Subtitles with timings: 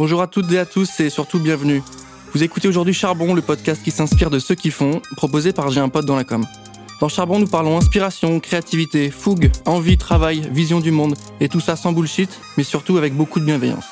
[0.00, 1.82] Bonjour à toutes et à tous et surtout bienvenue.
[2.32, 5.80] Vous écoutez aujourd'hui Charbon, le podcast qui s'inspire de ceux qui font, proposé par J'ai
[5.80, 6.46] un pote dans la com.
[7.02, 11.76] Dans Charbon, nous parlons inspiration, créativité, fougue, envie, travail, vision du monde, et tout ça
[11.76, 13.84] sans bullshit, mais surtout avec beaucoup de bienveillance.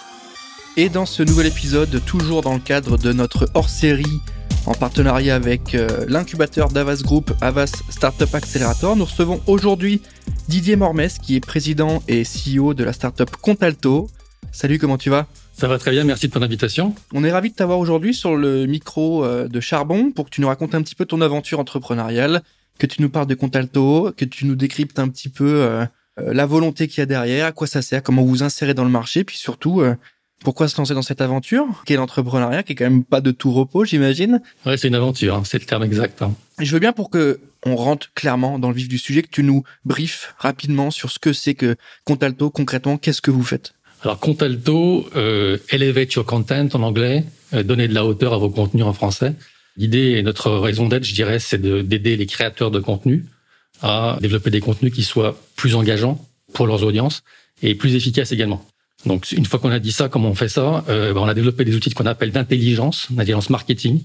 [0.79, 4.23] Et dans ce nouvel épisode, toujours dans le cadre de notre hors-série
[4.65, 10.01] en partenariat avec euh, l'incubateur d'Avas Group, Avas Startup Accelerator, nous recevons aujourd'hui
[10.49, 14.09] Didier Mormes, qui est président et CEO de la startup Contalto.
[14.53, 15.27] Salut, comment tu vas?
[15.59, 16.95] Ça va très bien, merci de ton invitation.
[17.13, 20.41] On est ravi de t'avoir aujourd'hui sur le micro euh, de Charbon pour que tu
[20.41, 22.43] nous racontes un petit peu ton aventure entrepreneuriale,
[22.79, 25.85] que tu nous parles de Contalto, que tu nous décryptes un petit peu euh,
[26.21, 28.85] euh, la volonté qu'il y a derrière, à quoi ça sert, comment vous insérez dans
[28.85, 29.83] le marché, puis surtout
[30.45, 33.33] pourquoi se lancer dans cette aventure, qui est l'entrepreneuriat, qui est quand même pas de
[33.33, 34.41] tout repos, j'imagine.
[34.65, 36.23] Ouais, c'est une aventure, hein, c'est le terme exact.
[36.23, 36.35] Hein.
[36.61, 39.43] Je veux bien pour que on rentre clairement dans le vif du sujet, que tu
[39.43, 44.21] nous briefes rapidement sur ce que c'est que Contalto, concrètement, qu'est-ce que vous faites alors,
[44.21, 48.85] Contalto, euh, elevate your content en anglais, euh, donner de la hauteur à vos contenus
[48.85, 49.35] en français.
[49.77, 53.27] L'idée et notre raison d'être, je dirais, c'est d'aider les créateurs de contenu
[53.83, 57.23] à développer des contenus qui soient plus engageants pour leurs audiences
[57.63, 58.65] et plus efficaces également.
[59.07, 60.85] Donc, une fois qu'on a dit ça, comment on fait ça?
[60.89, 64.03] Euh, ben, On a développé des outils qu'on appelle d'intelligence, d'intelligence marketing,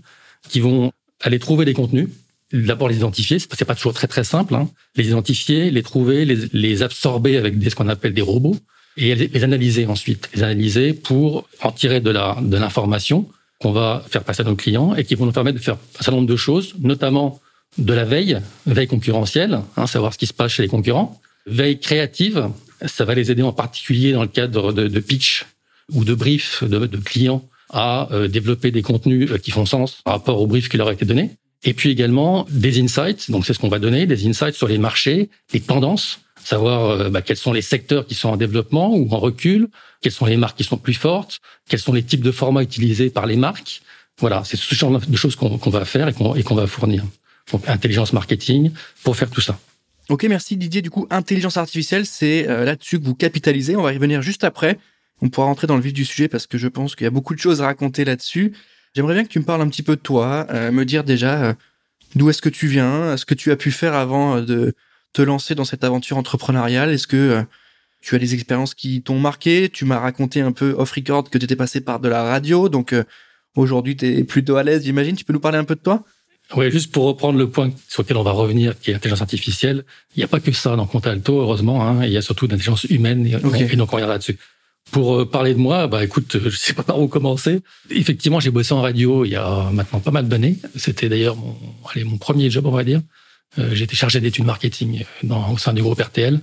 [0.49, 2.09] qui vont aller trouver des contenus,
[2.51, 4.69] d'abord les identifier, c'est pas toujours très très simple, hein.
[4.95, 8.57] les identifier, les trouver, les, les absorber avec des, ce qu'on appelle des robots,
[8.97, 13.27] et les analyser ensuite, les analyser pour en tirer de la de l'information
[13.59, 16.03] qu'on va faire passer à nos clients et qui vont nous permettre de faire un
[16.03, 17.39] certain nombre de choses, notamment
[17.77, 21.79] de la veille, veille concurrentielle, hein, savoir ce qui se passe chez les concurrents, veille
[21.79, 22.49] créative,
[22.85, 25.45] ça va les aider en particulier dans le cadre de, de pitch
[25.91, 30.01] ou de brief de, de clients à euh, développer des contenus euh, qui font sens
[30.03, 31.31] par rapport au brief qui leur a été donné.
[31.63, 34.77] Et puis également des insights, donc c'est ce qu'on va donner, des insights sur les
[34.77, 39.11] marchés, les tendances, savoir euh, bah, quels sont les secteurs qui sont en développement ou
[39.11, 39.67] en recul,
[40.01, 43.09] quelles sont les marques qui sont plus fortes, quels sont les types de formats utilisés
[43.09, 43.81] par les marques.
[44.19, 47.03] Voilà, c'est ce genre de choses qu'on va faire et qu'on va fournir.
[47.51, 48.71] Donc intelligence marketing
[49.03, 49.59] pour faire tout ça.
[50.09, 50.81] Ok, merci Didier.
[50.81, 53.75] Du coup, intelligence artificielle, c'est euh, là-dessus que vous capitalisez.
[53.75, 54.77] On va y revenir juste après.
[55.21, 57.11] On pourra rentrer dans le vif du sujet parce que je pense qu'il y a
[57.11, 58.53] beaucoup de choses à raconter là-dessus.
[58.95, 61.55] J'aimerais bien que tu me parles un petit peu de toi, euh, me dire déjà
[62.15, 64.75] d'où est-ce que tu viens, ce que tu as pu faire avant de
[65.13, 66.91] te lancer dans cette aventure entrepreneuriale?
[66.91, 67.43] Est-ce que euh,
[68.01, 69.69] tu as des expériences qui t'ont marqué?
[69.69, 72.93] Tu m'as raconté un peu off-record que tu étais passé par de la radio, donc
[72.93, 73.03] euh,
[73.55, 75.15] aujourd'hui tu es plutôt à l'aise, j'imagine.
[75.15, 76.03] Tu peux nous parler un peu de toi?
[76.55, 79.85] Oui, juste pour reprendre le point sur lequel on va revenir, qui est l'intelligence artificielle,
[80.15, 81.87] il n'y a pas que ça dans Contalto, heureusement.
[81.87, 84.37] Hein, il y a surtout l'intelligence humaine, et, et, donc on reviendra là-dessus.
[84.91, 87.61] Pour euh, parler de moi, bah écoute, je sais pas par où commencer.
[87.89, 90.57] Effectivement, j'ai bossé en radio il y a maintenant pas mal d'années.
[90.75, 91.55] C'était d'ailleurs mon,
[91.89, 93.01] allez, mon premier job, on va dire.
[93.59, 96.39] Euh, j'étais chargé d'études marketing dans, au sein du groupe RTL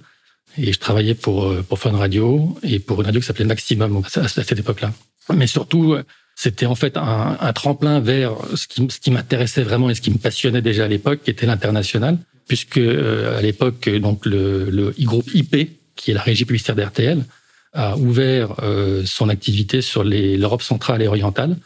[0.59, 4.03] et je travaillais pour euh, pour Fun Radio et pour une radio qui s'appelait Maximum
[4.15, 4.93] à, cette époque-là.
[5.35, 5.97] Mais surtout,
[6.35, 10.01] c'était en fait un, un, tremplin vers ce qui, ce qui m'intéressait vraiment et ce
[10.01, 14.71] qui me passionnait déjà à l'époque, qui était l'international, puisque euh, à l'époque donc le,
[14.71, 17.25] le groupe IP, qui est la régie publicitaire d'RTL,
[17.73, 18.57] a ouvert
[19.05, 21.57] son activité sur l'Europe centrale et orientale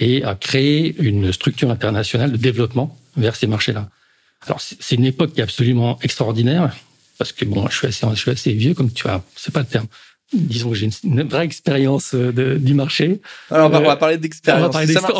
[0.00, 3.88] et a créé une structure internationale de développement vers ces marchés-là.
[4.46, 6.74] Alors c'est une époque qui est absolument extraordinaire
[7.18, 9.60] parce que bon, je suis assez, je suis assez vieux comme tu vois, c'est pas
[9.60, 9.86] le terme.
[10.32, 13.20] Disons que j'ai une, vraie expérience euh, de, du marché.
[13.50, 14.62] Alors on va, on va parler d'expérience.
[14.64, 14.68] On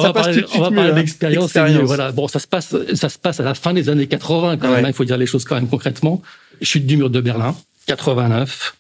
[0.03, 1.53] va parler d'expérience.
[1.85, 2.13] Voilà.
[2.13, 4.85] Bon, ça se passe, ça se passe à la fin des années 80 quand même.
[4.85, 6.23] Hein, il faut dire les choses quand même concrètement.
[6.63, 7.55] Chute du mur de Berlin,
[7.87, 8.75] 89.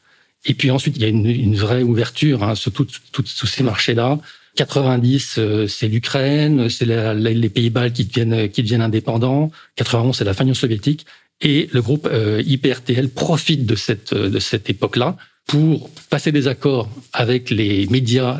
[0.46, 4.18] Et puis ensuite, il y a une, une vraie ouverture hein, sur tous ces marchés-là.
[4.56, 9.50] 90, euh, c'est l'Ukraine, c'est les Pays-Bas qui deviennent, qui deviennent indépendants.
[9.76, 11.06] 91, c'est la fin soviétique.
[11.40, 16.88] Et le groupe euh, IPRTL profite de cette, de cette époque-là pour passer des accords
[17.12, 18.38] avec les médias,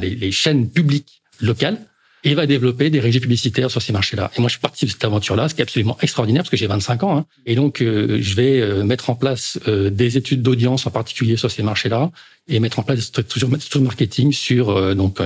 [0.00, 1.78] les, les chaînes publiques locales
[2.24, 4.30] et va développer des régies publicitaires sur ces marchés-là.
[4.36, 6.56] Et moi, je suis parti de cette aventure-là, ce qui est absolument extraordinaire parce que
[6.56, 7.18] j'ai 25 ans.
[7.18, 7.26] Hein.
[7.46, 11.36] Et donc, euh, je vais euh, mettre en place euh, des études d'audience en particulier
[11.36, 12.10] sur ces marchés-là
[12.48, 15.20] et mettre en place des structures de marketing sur donc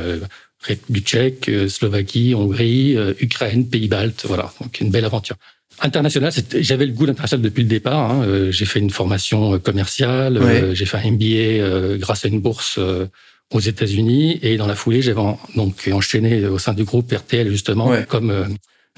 [0.61, 4.25] République tchèque, Slovaquie, Hongrie, Ukraine, Pays-Baltes.
[4.27, 5.37] Voilà, donc une belle aventure.
[5.81, 8.11] International, j'avais le goût d'international depuis le départ.
[8.11, 8.51] Hein.
[8.51, 12.79] J'ai fait une formation commerciale, j'ai fait un MBA grâce à une bourse
[13.53, 15.21] aux États-Unis et dans la foulée, j'avais
[15.55, 18.45] donc enchaîné au sein du groupe RTL justement comme euh,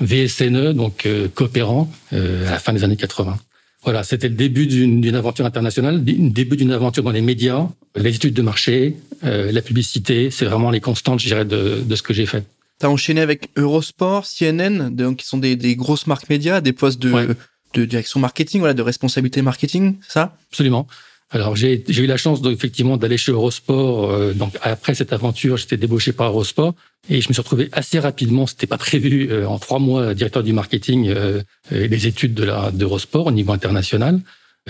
[0.01, 3.39] VSNE, donc euh, coopérant euh, à la fin des années 80.
[3.85, 8.17] Voilà, c'était le début d'une aventure internationale, le début d'une aventure dans les médias, les
[8.17, 12.13] études de marché, la publicité, c'est vraiment les constantes, je dirais, de, de ce que
[12.13, 12.43] j'ai fait.
[12.81, 16.73] Tu as enchaîné avec Eurosport, CNN, donc qui sont des, des grosses marques médias, des
[16.73, 17.37] postes de,
[17.75, 20.37] de direction marketing, voilà, de responsabilité marketing, ça?
[20.51, 20.89] Absolument.
[21.31, 24.11] Alors j'ai eu la chance effectivement d'aller chez Eurosport.
[24.11, 26.75] Euh, donc après cette aventure, j'étais débauché par Eurosport
[27.11, 28.47] et je me suis retrouvé assez rapidement.
[28.47, 32.45] C'était pas prévu euh, en trois mois directeur du marketing euh, et des études de
[32.45, 34.21] la d'Eurosport au niveau international.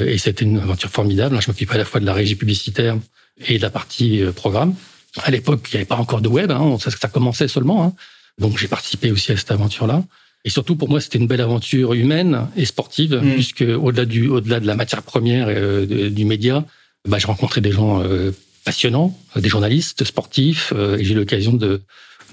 [0.01, 1.41] Et c'était une aventure formidable.
[1.41, 2.97] Je m'occupais à la fois de la régie publicitaire
[3.49, 4.75] et de la partie programme.
[5.17, 6.53] À l'époque, il n'y avait pas encore de web.
[6.53, 7.85] Hein, ça, ça commençait seulement.
[7.85, 7.93] Hein.
[8.39, 10.05] Donc j'ai participé aussi à cette aventure-là.
[10.45, 13.33] Et surtout pour moi, c'était une belle aventure humaine et sportive, mm.
[13.35, 16.65] puisque au-delà du, au-delà de la matière première et euh, du média,
[17.09, 18.31] bah, j'ai rencontré des gens euh,
[18.65, 21.83] passionnants, des journalistes sportifs, euh, et j'ai eu l'occasion de,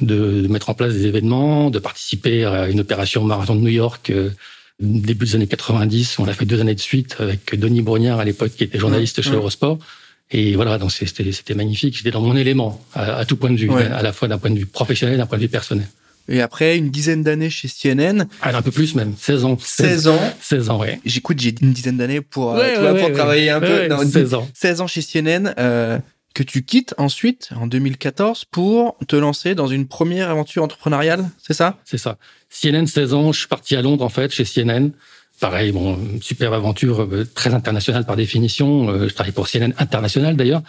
[0.02, 4.12] de, mettre en place des événements, de participer à une opération marathon de New York
[4.80, 6.20] début des années 90.
[6.20, 9.22] On l'a fait deux années de suite avec Denis Brognard à l'époque, qui était journaliste
[9.22, 9.80] chez Eurosport.
[10.32, 11.96] Et voilà, donc c'était, c'était magnifique.
[11.98, 14.60] J'étais dans mon élément à, tout point de vue, à la fois d'un point de
[14.60, 15.88] vue professionnel et d'un point de vue personnel.
[16.28, 18.26] Et après, une dizaine d'années chez CNN.
[18.42, 19.58] Un peu plus même, 16 ans.
[19.60, 20.20] 16, ans.
[20.42, 21.00] 16 ans, ouais.
[21.06, 23.88] J'écoute, j'ai une dizaine d'années pour, euh, pour travailler un peu.
[24.06, 24.48] 16 ans.
[24.54, 26.00] 16 ans chez CNN, euh,
[26.34, 31.54] que tu quittes ensuite, en 2014, pour te lancer dans une première aventure entrepreneuriale, c'est
[31.54, 31.78] ça?
[31.86, 32.18] C'est ça.
[32.50, 34.92] CNN, 16 ans, je suis parti à Londres, en fait, chez CNN.
[35.40, 38.90] Pareil, bon, super aventure, euh, très internationale par définition.
[38.90, 40.62] Euh, je travaille pour CNN International, d'ailleurs.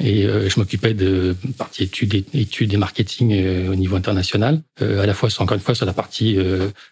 [0.00, 5.02] Et euh, je m'occupais de partie études, études et marketing euh, au niveau international, euh,
[5.02, 6.38] à la fois encore une fois sur la partie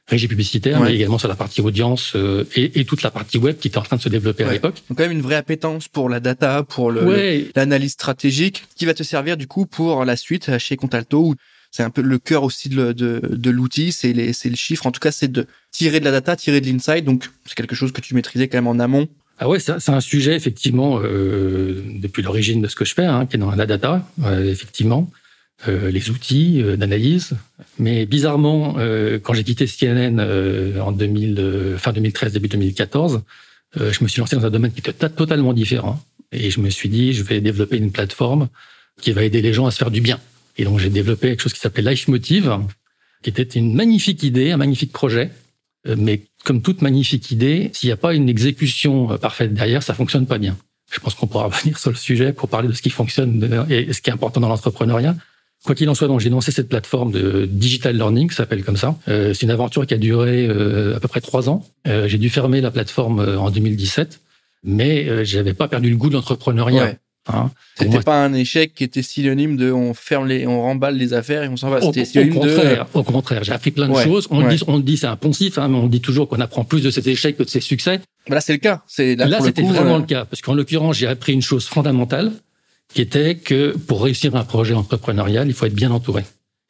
[0.06, 2.14] régie publicitaire, mais également sur la partie audience
[2.54, 4.82] et, et, toute la partie web qui était en train de se développer à l'époque.
[4.88, 9.02] Donc quand même une vraie appétence pour la data, pour l'analyse stratégique, qui va te
[9.02, 11.20] servir du coup pour la suite chez Contalto.
[11.20, 11.34] Où
[11.70, 14.86] c'est un peu le cœur aussi de, de, de l'outil, c'est le chiffre.
[14.86, 17.04] En tout cas, c'est de tirer de la data, tirer de l'insight.
[17.04, 19.08] Donc c'est quelque chose que tu maîtrisais quand même en amont
[19.42, 23.24] ah ouais, c'est un sujet effectivement euh, depuis l'origine de ce que je fais, hein,
[23.24, 25.10] qui est dans la data, euh, effectivement,
[25.66, 27.32] euh, les outils euh, d'analyse.
[27.78, 30.20] Mais bizarrement, euh, quand j'ai quitté CNN
[30.78, 33.22] en 2000, fin 2013, début 2014,
[33.76, 36.02] je me suis lancé dans un domaine qui était totalement différent.
[36.32, 38.48] Et je me suis dit, je vais développer une plateforme
[39.00, 40.20] qui va aider les gens à se faire du bien.
[40.58, 42.58] Et donc j'ai développé quelque chose qui s'appelait Life Motive,
[43.22, 45.30] qui était une magnifique idée, un magnifique projet,
[45.86, 49.94] mais comme toute magnifique idée, s'il n'y a pas une exécution euh, parfaite derrière, ça
[49.94, 50.56] fonctionne pas bien.
[50.92, 53.92] Je pense qu'on pourra revenir sur le sujet pour parler de ce qui fonctionne et
[53.92, 55.16] ce qui est important dans l'entrepreneuriat.
[55.64, 58.78] Quoi qu'il en soit, donc j'ai lancé cette plateforme de digital learning, ça s'appelle comme
[58.78, 58.96] ça.
[59.08, 61.66] Euh, c'est une aventure qui a duré euh, à peu près trois ans.
[61.84, 64.20] j'ai dû fermer la plateforme en 2017,
[64.64, 66.94] mais j'avais pas perdu le goût de l'entrepreneuriat.
[67.28, 71.12] Hein C'était pas un échec qui était synonyme de on ferme les, on remballe les
[71.12, 71.80] affaires et on s'en va.
[71.80, 74.26] C'était synonyme au contraire, Au contraire, j'ai appris plein de choses.
[74.30, 76.64] On le dit, on dit, c'est un poncif, hein, mais on dit toujours qu'on apprend
[76.64, 78.00] plus de ses échecs que de ses succès.
[78.28, 78.82] Là, c'est le cas.
[78.86, 82.32] C'est là, c'était vraiment euh, le cas, parce qu'en l'occurrence, j'ai appris une chose fondamentale,
[82.92, 86.24] qui était que pour réussir un projet entrepreneurial, il faut être bien entouré.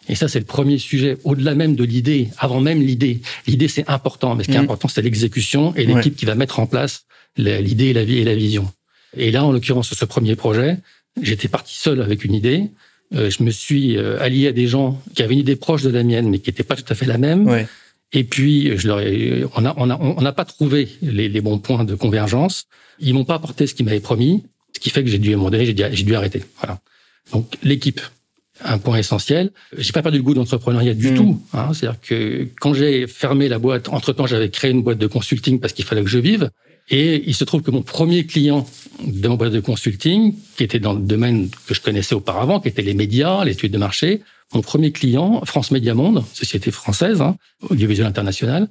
[0.09, 3.21] Et ça, c'est le premier sujet, au-delà même de l'idée, avant même l'idée.
[3.47, 4.65] L'idée, c'est important, mais ce qui est mmh.
[4.65, 7.05] important, c'est l'exécution et l'équipe qui va mettre en place
[7.37, 8.69] l'idée, la vie et la vision.
[9.17, 10.79] Et là, en l'occurrence, ce premier projet,
[11.21, 12.71] j'étais parti seul avec une idée.
[13.15, 15.91] Euh, je me suis euh, allié à des gens qui avaient une idée proche de
[15.91, 17.47] la mienne, mais qui n'était pas tout à fait la même.
[17.47, 17.67] Ouais.
[18.13, 21.41] Et puis, je leur ai, on n'a on a, on a pas trouvé les, les,
[21.41, 22.67] bons points de convergence.
[22.99, 25.35] Ils m'ont pas apporté ce qu'ils m'avaient promis, ce qui fait que j'ai dû, à
[25.35, 26.43] un moment donné, j'ai dû, j'ai dû arrêter.
[26.61, 26.81] Voilà.
[27.33, 28.01] Donc, l'équipe,
[28.65, 29.51] un point essentiel.
[29.77, 31.15] J'ai pas perdu le goût d'entrepreneuriat du mmh.
[31.15, 31.43] tout.
[31.53, 31.73] Hein.
[31.73, 35.61] C'est-à-dire que quand j'ai fermé la boîte, entre temps, j'avais créé une boîte de consulting
[35.61, 36.51] parce qu'il fallait que je vive.
[36.91, 38.67] Et il se trouve que mon premier client
[39.05, 42.69] de mon boîte de consulting, qui était dans le domaine que je connaissais auparavant, qui
[42.69, 44.23] était les médias, l'étude de marché,
[44.53, 47.37] mon premier client, France Média Monde, société française, hein,
[47.69, 48.69] audiovisuel international,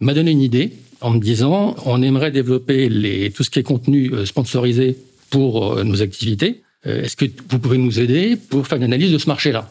[0.00, 3.62] m'a donné une idée en me disant on aimerait développer les, tout ce qui est
[3.62, 4.96] contenu euh, sponsorisé
[5.30, 6.62] pour euh, nos activités.
[6.86, 9.70] Euh, est-ce que vous pouvez nous aider pour faire une analyse de ce marché-là?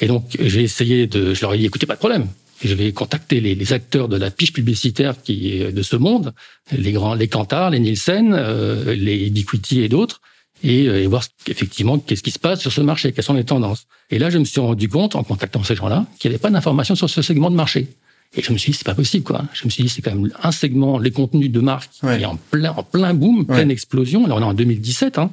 [0.00, 2.26] Et donc j'ai essayé de, je leur ai dit écoutez pas de problème,
[2.68, 6.32] je vais contacter les, les, acteurs de la piche publicitaire qui est de ce monde,
[6.72, 10.20] les grands, les Kantar, les Nielsen, euh, les Ubiquiti et d'autres,
[10.62, 13.44] et, euh, et, voir effectivement qu'est-ce qui se passe sur ce marché, quelles sont les
[13.44, 13.86] tendances.
[14.10, 16.50] Et là, je me suis rendu compte, en contactant ces gens-là, qu'il n'y avait pas
[16.50, 17.88] d'informations sur ce segment de marché.
[18.36, 19.44] Et je me suis dit, c'est pas possible, quoi.
[19.52, 22.24] Je me suis dit, c'est quand même un segment, les contenus de marque, qui est
[22.24, 24.26] en plein, en plein boom, pleine explosion.
[24.26, 25.30] Là, on est en 2017, hein,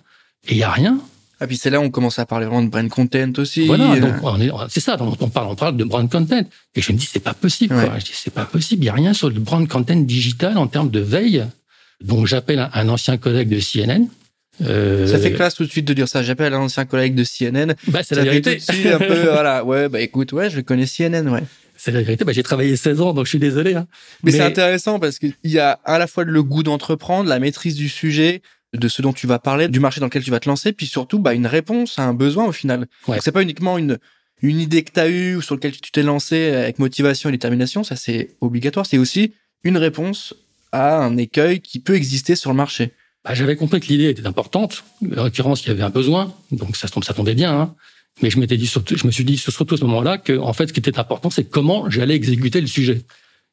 [0.48, 1.00] et il y a rien.
[1.44, 3.66] Ah puis c'est là où on commence à parler vraiment de brand content aussi.
[3.66, 4.68] Voilà, euh.
[4.70, 6.44] c'est ça on parle, on parle de brand content.
[6.76, 7.74] Et je me dis c'est pas possible.
[7.74, 7.98] Quoi.
[7.98, 8.84] Je dis c'est pas possible.
[8.84, 11.44] Il y a rien sur le brand content digital en termes de veille.
[12.00, 14.06] Donc j'appelle un, ancien collègue de CNN.
[14.62, 15.08] Euh...
[15.08, 16.22] Ça fait classe tout de suite de dire ça.
[16.22, 17.74] J'appelle un ancien collègue de CNN.
[17.88, 18.60] Bah c'est la vérité.
[18.94, 19.66] un peu voilà.
[19.66, 21.42] Ouais bah écoute ouais je connais CNN ouais.
[21.76, 22.24] C'est la vérité.
[22.24, 23.74] Bah, j'ai travaillé 16 ans, donc je suis désolé.
[23.74, 23.88] Hein.
[24.22, 24.38] Mais, Mais...
[24.38, 27.90] c'est intéressant parce qu'il y a à la fois le goût d'entreprendre, la maîtrise du
[27.90, 28.44] sujet,
[28.74, 30.86] de ce dont tu vas parler, du marché dans lequel tu vas te lancer, puis
[30.86, 32.88] surtout bah, une réponse à un besoin au final.
[33.08, 33.18] Ouais.
[33.22, 33.98] C'est pas uniquement une,
[34.42, 37.34] une idée que tu as eue ou sur laquelle tu t'es lancé avec motivation et
[37.34, 40.34] détermination, ça c'est obligatoire, c'est aussi une réponse
[40.72, 42.92] à un écueil qui peut exister sur le marché.
[43.26, 44.84] bah, J'avais compris que l'idée était importante.
[45.18, 47.54] En l'occurrence, il y avait un besoin, donc ça, ça tombait bien.
[47.60, 47.76] Hein.
[48.22, 50.54] Mais je m'étais dit, surtout, je me suis dit surtout à ce moment-là que, en
[50.54, 53.02] fait, ce qui était important, c'est comment j'allais exécuter le sujet.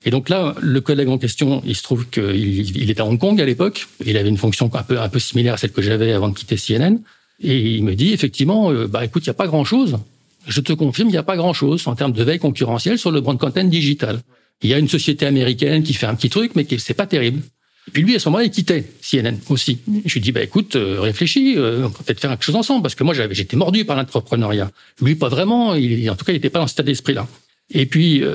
[0.05, 3.19] Et donc là, le collègue en question, il se trouve qu'il il était à Hong
[3.19, 3.89] Kong à l'époque.
[4.05, 6.99] Il avait une fonction un peu, similaire à celle que j'avais avant de quitter CNN.
[7.41, 9.99] Et il me dit, effectivement, euh, bah écoute, il n'y a pas grand-chose.
[10.47, 13.21] Je te confirme, il n'y a pas grand-chose en termes de veille concurrentielle sur le
[13.21, 14.21] brand content digital.
[14.63, 17.43] Il y a une société américaine qui fait un petit truc, mais c'est pas terrible.
[17.89, 19.79] Et puis lui, à ce moment-là, il quittait CNN aussi.
[20.05, 22.83] Je lui dis, bah écoute, euh, réfléchis, euh, on peut peut-être faire quelque chose ensemble,
[22.83, 24.71] parce que moi, j'étais mordu par l'entrepreneuriat.
[25.01, 25.75] Lui, pas vraiment.
[25.75, 27.27] Il, en tout cas, il n'était pas dans cet état d'esprit-là.
[27.71, 28.35] Et puis, euh,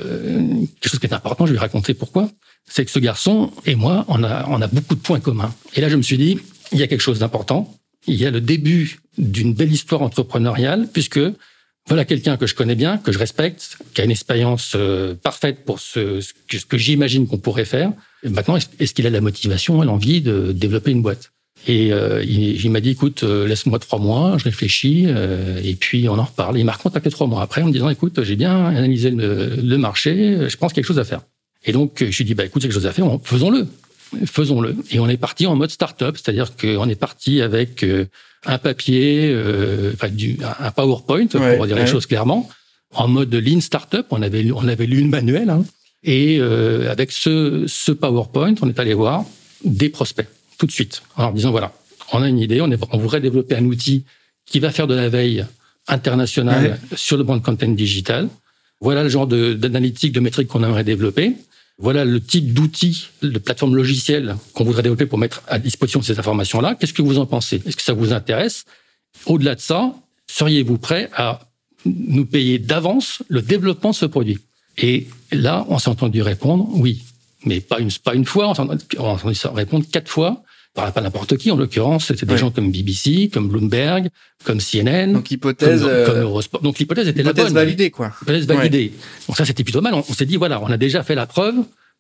[0.80, 2.30] quelque chose qui est important, je vais raconter pourquoi,
[2.68, 5.54] c'est que ce garçon et moi, on a, on a beaucoup de points communs.
[5.76, 6.40] Et là, je me suis dit,
[6.72, 7.74] il y a quelque chose d'important.
[8.08, 11.20] Il y a le début d'une belle histoire entrepreneuriale, puisque
[11.88, 15.66] voilà quelqu'un que je connais bien, que je respecte, qui a une expérience euh, parfaite
[15.66, 17.92] pour ce, ce que, j'imagine qu'on pourrait faire.
[18.24, 21.33] Et maintenant, est-ce qu'il a la motivation et l'envie de développer une boîte?
[21.68, 25.08] Et euh, il, il m'a dit, écoute, euh, laisse-moi trois mois, je réfléchis,
[25.64, 26.58] et puis on en reparle.
[26.58, 29.78] il m'a recontacté trois mois après en me disant, écoute, j'ai bien analysé le, le,
[29.78, 31.22] marché, je pense quelque chose à faire.
[31.66, 33.68] Et donc, je lui ai dit, bah, écoute, quelque chose à faire, faisons-le.
[34.26, 34.76] Faisons-le.
[34.92, 37.84] Et on est parti en mode start-up, c'est-à-dire qu'on est parti avec
[38.46, 42.50] un papier, euh, enfin du, un PowerPoint pour dire les choses clairement,
[42.94, 44.06] en mode lean startup.
[44.12, 45.64] On avait on avait lu le manuel hein,
[46.04, 49.26] et euh, avec ce ce PowerPoint, on est allé voir
[49.64, 50.28] des prospects
[50.64, 51.74] tout de suite en disant voilà,
[52.14, 54.06] on a une idée, on, est, on voudrait développer un outil
[54.46, 55.46] qui va faire de la veille
[55.90, 58.30] internationale sur le brand content digital.
[58.80, 61.34] Voilà le genre d'analytique, de, de métriques qu'on aimerait développer.
[61.80, 66.18] Voilà le type d'outils, de plateforme logicielle qu'on voudrait développer pour mettre à disposition ces
[66.18, 66.76] informations-là.
[66.76, 67.62] Qu'est-ce que vous en pensez?
[67.66, 68.64] Est-ce que ça vous intéresse?
[69.26, 69.94] Au-delà de ça,
[70.28, 71.42] seriez-vous prêt à
[71.86, 74.40] nous payer d'avance le développement de ce produit?
[74.78, 77.04] Et là, on s'est entendu répondre oui,
[77.44, 78.86] mais pas une, pas une fois, on s'est entendu
[79.54, 80.42] répondre quatre fois
[80.74, 84.10] pas n'importe qui, en l'occurrence, c'était des gens comme BBC, comme Bloomberg,
[84.44, 85.14] comme CNN.
[85.14, 86.62] Donc hypothèse, comme, euh, Eurosport.
[86.62, 87.54] Donc l'hypothèse était la bonne.
[87.54, 88.12] validée, quoi.
[88.22, 88.92] Hypothèse validée.
[89.28, 89.94] Donc ça, c'était plutôt mal.
[89.94, 91.56] On, s'est dit, voilà, on a déjà fait la preuve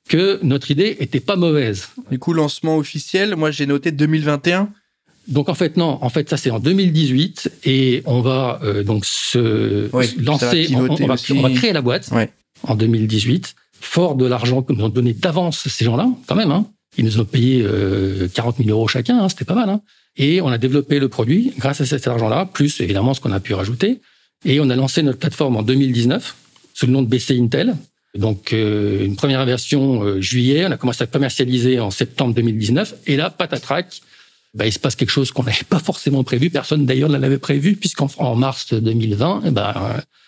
[0.09, 1.89] que notre idée était pas mauvaise.
[2.09, 4.69] Du coup, lancement officiel, moi j'ai noté 2021.
[5.29, 9.05] Donc en fait non, en fait ça c'est en 2018 et on va euh, donc
[9.05, 9.89] se
[10.21, 12.09] lancer, on, va, on, va, créer la boîte
[12.63, 16.51] en 2018, fort de l'argent que nous ont donné d'avance ces gens-là, quand même.
[16.51, 16.65] Hein.
[16.97, 19.69] Ils nous ont payé euh, 40 000 euros chacun, hein, c'était pas mal.
[19.69, 19.81] Hein.
[20.15, 23.39] Et on a développé le produit grâce à cet argent-là, plus évidemment ce qu'on a
[23.39, 23.99] pu rajouter.
[24.45, 26.35] Et on a lancé notre plateforme en 2019
[26.73, 27.75] sous le nom de BC Intel.
[28.15, 32.95] Donc euh, une première version euh, juillet, on a commencé à commercialiser en septembre 2019.
[33.07, 34.01] Et là, patatrac,
[34.53, 36.51] bah, il se passe quelque chose qu'on n'avait pas forcément prévu.
[36.51, 39.73] Personne d'ailleurs ne l'avait prévu, puisqu'en mars 2020, eh ben,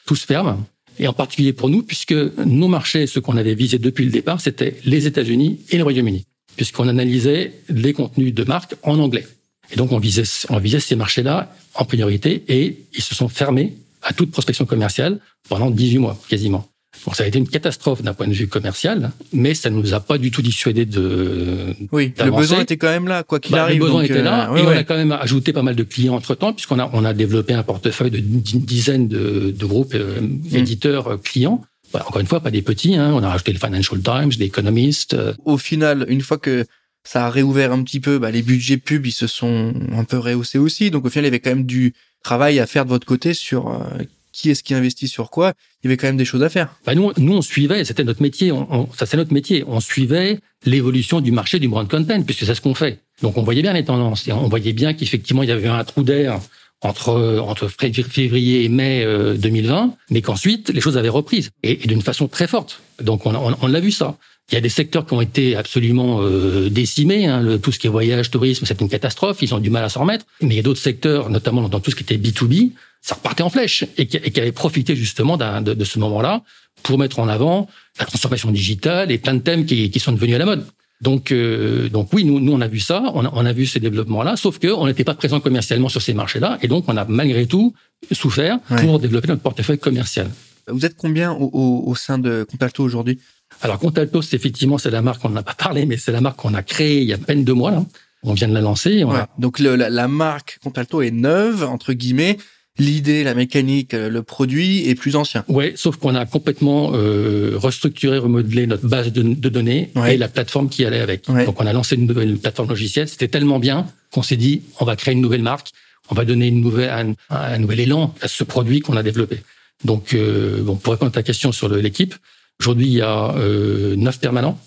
[0.08, 0.64] tout se ferme.
[0.98, 4.42] Et en particulier pour nous, puisque nos marchés, ceux qu'on avait visés depuis le départ,
[4.42, 9.28] c'était les États-Unis et le Royaume-Uni puisqu'on analysait les contenus de marque en anglais.
[9.72, 13.74] Et donc, on visait, on visait ces marchés-là en priorité et ils se sont fermés
[14.04, 15.20] à toute prospection commerciale
[15.50, 16.70] pendant 18 mois, quasiment.
[17.06, 19.94] Bon, ça a été une catastrophe d'un point de vue commercial, mais ça ne nous
[19.94, 21.76] a pas du tout dissuadé de.
[21.92, 23.80] Oui, le besoin était quand même là, quoi qu'il bah, arrive.
[23.80, 26.16] Le besoin était là, euh, et on a quand même ajouté pas mal de clients
[26.16, 30.22] entre temps, puisqu'on a on a développé un portefeuille de dizaines de, de groupes euh,
[30.22, 30.56] mm.
[30.56, 31.62] éditeurs euh, clients
[31.96, 32.96] bah, encore une fois, pas des petits.
[32.96, 33.14] Hein.
[33.14, 35.14] On a rajouté le Financial Times, les Economist.
[35.14, 35.34] Euh.
[35.46, 36.66] Au final, une fois que
[37.06, 40.18] ça a réouvert un petit peu, bah, les budgets pubs, ils se sont un peu
[40.18, 40.92] rehaussés aussi.
[40.92, 43.34] Donc au final, il y avait quand même du travail à faire de votre côté
[43.34, 45.54] sur euh, qui est-ce qui investit sur quoi.
[45.82, 46.76] Il y avait quand même des choses à faire.
[46.86, 48.52] Bah, nous, nous, on suivait, c'était notre métier.
[48.52, 49.64] On, ça, c'est notre métier.
[49.66, 53.00] On suivait l'évolution du marché du brand content, puisque c'est ce qu'on fait.
[53.22, 54.28] Donc on voyait bien les tendances.
[54.28, 56.42] Et on voyait bien qu'effectivement, il y avait un trou d'air
[56.86, 59.06] entre entre février et mai
[59.38, 62.82] 2020, euh, mais qu'ensuite les choses avaient repris et, d'une façon très forte.
[63.02, 64.18] Donc on, on, on l'a vu ça.
[64.52, 67.26] Il y a des secteurs qui ont été absolument euh, décimés.
[67.26, 69.42] Hein, le, tout ce qui est voyage, tourisme, c'est une catastrophe.
[69.42, 70.26] Ils ont du mal à s'en remettre.
[70.42, 73.44] Mais il y a d'autres secteurs, notamment dans tout ce qui était B2B, ça repartait
[73.44, 76.44] en flèche et qui, et qui avaient profité justement de, de, ce moment-là
[76.84, 77.68] pour mettre en avant
[78.00, 80.66] la transformation digitale et plein de thèmes qui, qui sont devenus à la mode.
[81.02, 83.66] Donc, euh, donc oui, nous, nous, on a vu ça, on a, on a vu
[83.66, 86.96] ces développements-là, sauf que on n'était pas présent commercialement sur ces marchés-là, et donc on
[86.96, 87.74] a malgré tout
[88.12, 90.30] souffert pour développer notre portefeuille commercial.
[90.68, 93.20] Vous êtes combien au, au, au sein de Contalto aujourd'hui?
[93.62, 96.38] Alors Contalto, c'est effectivement c'est la marque, on n'a pas parlé, mais c'est la marque
[96.38, 97.86] qu'on a créée il y a à peine deux mois là.
[98.28, 99.04] On vient de la lancer.
[99.04, 102.38] On Donc le, la, la, marque Contalto est neuve entre guillemets
[102.78, 105.44] l'idée, la mécanique, euh, le produit est plus ancien.
[105.48, 110.28] Oui, sauf qu'on a complètement euh, restructuré, remodelé notre base de, de données et la
[110.28, 111.28] plateforme qui allait avec.
[111.28, 113.08] Donc on a lancé une nouvelle plateforme logicielle.
[113.08, 115.70] C'était tellement bien qu'on s'est dit on va créer une nouvelle marque,
[116.10, 119.40] on va donner une nouvelle, un, un nouvel élan à ce produit qu'on a développé.
[119.84, 122.16] Donc euh, bon, pour répondre à ta question sur l'équipe,
[122.60, 124.60] aujourd'hui il y a euh, neuf permanents.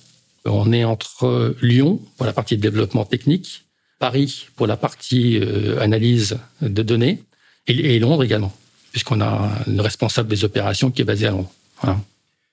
[0.45, 3.65] On est entre Lyon pour la partie de développement technique,
[3.99, 7.23] Paris pour la partie euh, analyse de données
[7.69, 8.53] et, Londres également,
[8.91, 11.51] puisqu'on a le responsable des opérations qui est basé à Londres.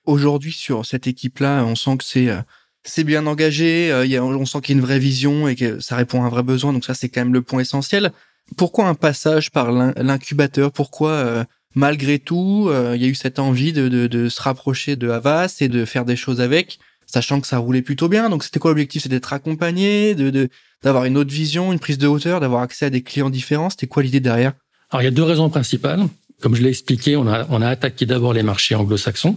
[0.04, 2.40] Aujourd'hui, sur cette équipe-là, on sent que c'est euh,
[2.84, 5.96] c'est bien engagé, euh, on sent qu'il y a une vraie vision et que ça
[5.96, 6.72] répond à un vrai besoin.
[6.72, 8.12] Donc ça, c'est quand même le point essentiel.
[8.56, 10.70] Pourquoi un passage par l'incubateur?
[10.70, 11.44] Pourquoi,
[11.74, 15.56] malgré tout, il y a eu cette envie de, de, de, se rapprocher de Havas
[15.58, 18.30] et de faire des choses avec, sachant que ça roulait plutôt bien?
[18.30, 19.02] Donc c'était quoi l'objectif?
[19.02, 20.48] C'est d'être accompagné, de
[20.84, 23.70] d'avoir une autre vision, une prise de hauteur, d'avoir accès à des clients différents?
[23.70, 24.52] C'était quoi l'idée derrière?
[24.90, 26.06] Alors, il y a deux raisons principales.
[26.40, 29.36] Comme je l'ai expliqué, on a, on a attaqué d'abord les marchés anglo-saxons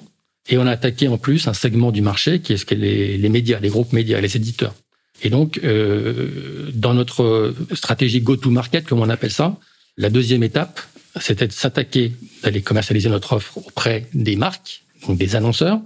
[0.49, 3.17] et on a attaqué en plus un segment du marché qui est ce que les,
[3.17, 4.73] les médias, les groupes médias, les éditeurs.
[5.21, 9.57] Et donc, euh, dans notre stratégie go-to-market, comme on appelle ça,
[9.97, 10.79] la deuxième étape,
[11.19, 12.13] c'était de s'attaquer,
[12.43, 15.79] d'aller commercialiser notre offre auprès des marques, donc des annonceurs,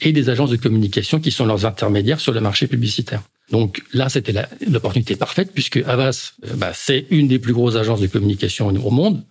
[0.00, 3.22] et des agences de communication qui sont leurs intermédiaires sur le marché publicitaire.
[3.52, 4.34] Donc là, c'était
[4.66, 8.90] l'opportunité parfaite puisque Avas, euh, bah, c'est une des plus grosses agences de communication au
[8.90, 9.22] monde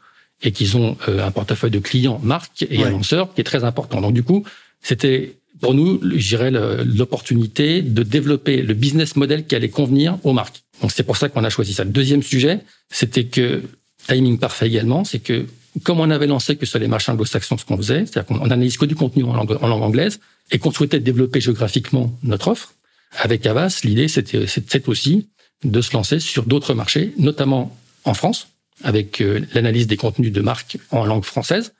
[0.43, 3.99] et qu'ils ont euh, un portefeuille de clients, marques et annonceurs qui est très important.
[3.99, 4.45] Donc du coup,
[4.81, 10.33] c'était pour nous, je dirais, l'opportunité de développer le business model qui allait convenir aux
[10.33, 10.63] marques.
[10.81, 11.83] Donc c'est pour ça qu'on a choisi ça.
[11.83, 13.61] Le deuxième sujet, c'était que
[14.07, 15.45] timing parfait également, c'est que
[15.83, 18.77] comme on avait lancé que sur les marchés anglo-saxons ce qu'on faisait, c'est-à-dire qu'on analyse
[18.77, 20.19] que du contenu en langue, en langue anglaise
[20.51, 22.73] et qu'on souhaitait développer géographiquement notre offre,
[23.17, 25.29] avec Avas, l'idée, c'était aussi
[25.63, 28.47] de se lancer sur d'autres marchés, notamment en France,
[28.83, 31.73] avec euh, l'analyse des contenus de marque en langue française,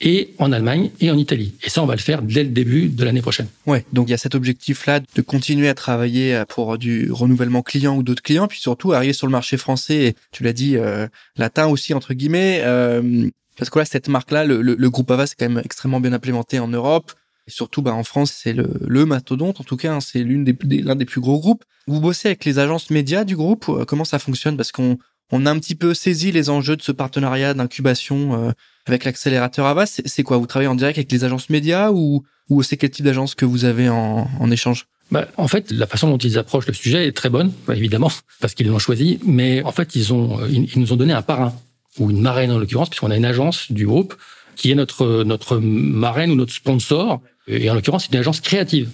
[0.00, 1.54] et en Allemagne et en Italie.
[1.62, 3.46] Et ça, on va le faire dès le début de l'année prochaine.
[3.66, 7.62] Ouais, donc il y a cet objectif-là de continuer à travailler euh, pour du renouvellement
[7.62, 11.06] client ou d'autres clients, puis surtout arriver sur le marché français, tu l'as dit, euh,
[11.36, 15.24] latin aussi, entre guillemets, euh, parce que là, cette marque-là, le, le, le, groupe Avas,
[15.24, 17.12] est quand même extrêmement bien implémenté en Europe.
[17.46, 19.60] Et surtout, bah, en France, c'est le, le mastodonte.
[19.60, 21.64] En tout cas, hein, c'est l'une des, l'un des plus gros groupes.
[21.86, 23.66] Vous bossez avec les agences médias du groupe.
[23.68, 24.56] Euh, comment ça fonctionne?
[24.56, 24.96] Parce qu'on
[25.30, 28.52] on a un petit peu saisi les enjeux de ce partenariat d'incubation euh,
[28.86, 30.00] avec l'accélérateur Avas.
[30.04, 30.38] C'est quoi?
[30.38, 33.44] Vous travaillez en direct avec les agences médias ou, ou c'est quel type d'agence que
[33.44, 34.86] vous avez en, en échange?
[35.10, 38.10] Bah, en fait, la façon dont ils approchent le sujet est très bonne, bah, évidemment,
[38.40, 39.18] parce qu'ils l'ont choisi.
[39.26, 41.54] Mais en fait, ils ont, ils, ils nous ont donné un parrain
[41.98, 44.14] ou une marraine en l'occurrence, puisqu'on a une agence du groupe
[44.56, 48.90] qui est notre notre marraine ou notre sponsor et en l'occurrence, c'est une agence créative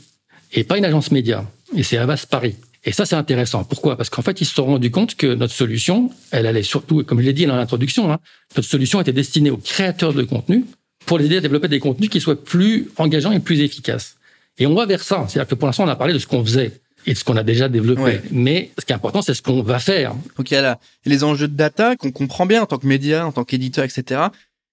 [0.52, 1.44] et pas une agence média.
[1.76, 2.56] Et c'est Avas Paris.
[2.84, 3.62] Et ça, c'est intéressant.
[3.64, 3.96] Pourquoi?
[3.96, 7.20] Parce qu'en fait, ils se sont rendus compte que notre solution, elle allait surtout, comme
[7.20, 8.18] je l'ai dit dans l'introduction, hein,
[8.56, 10.64] notre solution était destinée aux créateurs de contenu
[11.06, 14.16] pour les aider à développer des contenus qui soient plus engageants et plus efficaces.
[14.58, 15.26] Et on va vers ça.
[15.28, 17.36] C'est-à-dire que pour l'instant, on a parlé de ce qu'on faisait et de ce qu'on
[17.36, 18.20] a déjà développé.
[18.30, 20.14] Mais ce qui est important, c'est ce qu'on va faire.
[20.36, 23.26] Donc il y a les enjeux de data qu'on comprend bien en tant que média,
[23.26, 24.20] en tant qu'éditeur, etc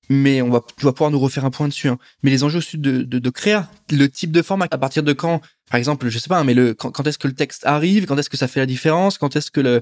[0.09, 1.89] mais on va, tu vas pouvoir nous refaire un point dessus.
[1.89, 1.97] Hein.
[2.23, 5.41] Mais les enjeux de, de, de créa, le type de format, à partir de quand,
[5.69, 8.17] par exemple, je sais pas, hein, mais le quand, est-ce que le texte arrive, quand
[8.17, 9.81] est-ce que ça fait la différence, quand est-ce que le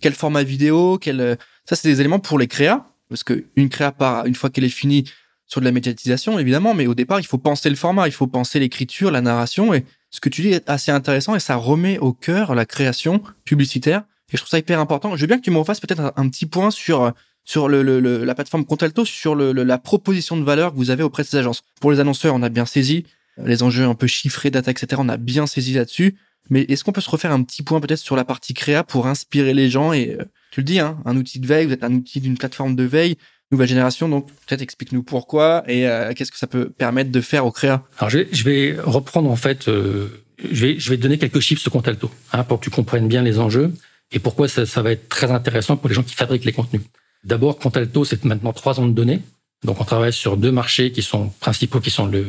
[0.00, 3.92] quel format vidéo, quel ça c'est des éléments pour les créas, parce que une créa
[3.92, 5.04] part une fois qu'elle est finie
[5.46, 8.26] sur de la médiatisation évidemment, mais au départ il faut penser le format, il faut
[8.26, 11.98] penser l'écriture, la narration et ce que tu dis est assez intéressant et ça remet
[11.98, 15.16] au cœur la création publicitaire et je trouve ça hyper important.
[15.16, 17.12] Je veux bien que tu me refasses peut-être un petit point sur
[17.44, 21.02] sur le, le, la plateforme Contalto sur le, la proposition de valeur que vous avez
[21.02, 21.62] auprès de ces agences.
[21.80, 23.04] Pour les annonceurs, on a bien saisi
[23.42, 25.00] les enjeux un peu chiffrés, data, etc.
[25.04, 26.16] On a bien saisi là-dessus.
[26.50, 29.06] Mais est-ce qu'on peut se refaire un petit point peut-être sur la partie créa pour
[29.06, 31.84] inspirer les gens et euh, tu le dis, hein, un outil de veille, vous êtes
[31.84, 33.16] un outil d'une plateforme de veille,
[33.50, 37.46] nouvelle génération, donc peut-être explique-nous pourquoi et euh, qu'est-ce que ça peut permettre de faire
[37.46, 37.82] au créa?
[37.98, 41.40] Alors je vais, je vais reprendre en fait, euh, je vais je vais donner quelques
[41.40, 43.72] chiffres sur Contalto hein, pour que tu comprennes bien les enjeux
[44.12, 46.82] et pourquoi ça, ça va être très intéressant pour les gens qui fabriquent les contenus.
[47.24, 49.20] D'abord, Contalto, c'est maintenant trois ans de données.
[49.64, 52.24] Donc, on travaille sur deux marchés qui sont principaux, qui sont le,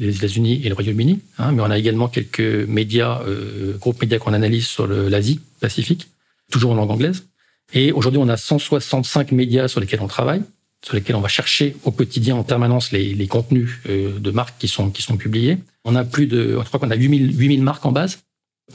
[0.00, 1.20] les États-Unis et le Royaume-Uni.
[1.38, 6.08] Hein, mais on a également quelques médias, euh, groupes médias qu'on analyse sur l'Asie Pacifique,
[6.50, 7.26] toujours en langue anglaise.
[7.74, 10.42] Et aujourd'hui, on a 165 médias sur lesquels on travaille,
[10.84, 14.58] sur lesquels on va chercher au quotidien en permanence les, les contenus euh, de marques
[14.58, 15.58] qui sont qui sont publiés.
[15.84, 18.18] On a plus de, je crois qu'on a 8000 8000 marques en base.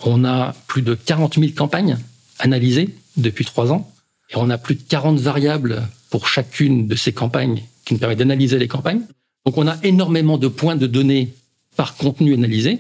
[0.04, 1.98] On a plus de 40 000 campagnes
[2.40, 3.92] analysées depuis trois ans.
[4.30, 8.20] Et on a plus de 40 variables pour chacune de ces campagnes qui nous permettent
[8.20, 9.02] d'analyser les campagnes.
[9.46, 11.34] Donc on a énormément de points de données
[11.76, 12.80] par contenu analysé.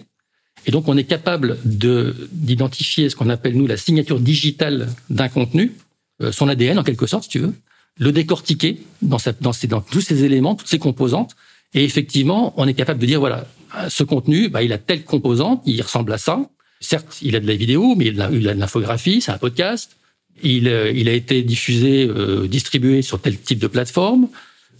[0.65, 5.29] Et donc on est capable de d'identifier ce qu'on appelle nous la signature digitale d'un
[5.29, 5.73] contenu,
[6.21, 7.53] euh, son ADN en quelque sorte si tu veux,
[7.99, 11.36] le décortiquer dans, sa, dans, dans tous ces éléments, toutes ces composantes.
[11.73, 13.45] Et effectivement, on est capable de dire voilà,
[13.89, 16.49] ce contenu, bah, il a telle composante, il ressemble à ça.
[16.79, 19.38] Certes, il a de la vidéo, mais il a, il a de l'infographie, c'est un
[19.38, 19.95] podcast.
[20.43, 24.28] Il, euh, il a été diffusé, euh, distribué sur tel type de plateforme.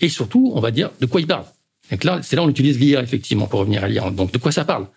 [0.02, 1.46] Et surtout, on va dire de quoi il parle.
[1.92, 4.10] Donc là, c'est là où on utilise l'IA, effectivement, pour revenir à l'IA.
[4.12, 4.88] Donc, de quoi ça parle?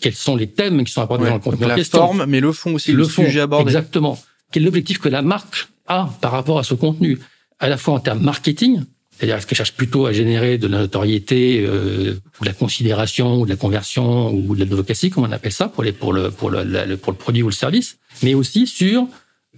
[0.00, 2.74] Quels sont les thèmes qui sont abordés dans le contenu La forme, mais le fond
[2.74, 3.70] aussi, le, le fond, sujet abordé.
[3.70, 4.18] Exactement.
[4.50, 7.18] quel est l'objectif que la marque a par rapport à ce contenu,
[7.58, 8.82] à la fois en termes marketing,
[9.20, 13.40] c'est-à-dire est-ce qu'elle cherche plutôt à générer de la notoriété euh, ou de la considération
[13.40, 16.30] ou de la conversion ou de l'advocacy, comme on appelle ça, pour, les, pour, le,
[16.30, 19.06] pour, le, pour le produit ou le service, mais aussi sur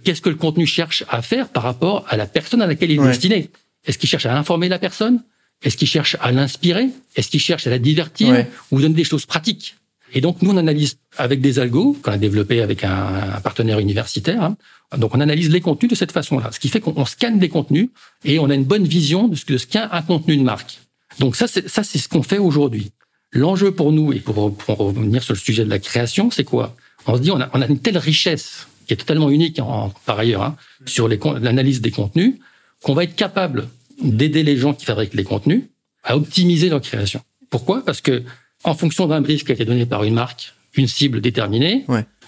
[0.03, 2.99] qu'est-ce que le contenu cherche à faire par rapport à la personne à laquelle il
[2.99, 3.49] est destiné?
[3.85, 5.23] Est-ce qu'il cherche à informer la personne?
[5.63, 6.89] Est-ce qu'il cherche à l'inspirer?
[7.15, 9.75] Est-ce qu'il cherche à la divertir ou donner des choses pratiques?
[10.13, 14.43] Et donc, nous, on analyse avec des algos qu'on a développés avec un, partenaire universitaire.
[14.43, 14.57] Hein.
[14.97, 16.51] Donc, on analyse les contenus de cette façon-là.
[16.51, 17.89] Ce qui fait qu'on scanne des contenus
[18.23, 20.79] et on a une bonne vision de ce que ce qu'est un contenu de marque.
[21.19, 22.91] Donc, ça, c'est, ça, c'est ce qu'on fait aujourd'hui.
[23.31, 26.75] L'enjeu pour nous, et pour, pour, revenir sur le sujet de la création, c'est quoi?
[27.07, 29.91] On se dit, on a, on a une telle richesse qui est totalement unique en,
[30.05, 32.35] par ailleurs hein, sur les, l'analyse des contenus,
[32.81, 33.69] qu'on va être capable
[34.01, 35.63] d'aider les gens qui fabriquent les contenus
[36.03, 37.21] à optimiser leur création.
[37.49, 37.83] Pourquoi?
[37.85, 38.23] Parce que
[38.63, 41.85] en fonction d'un brief qui a été donné par une marque, une cible déterminée,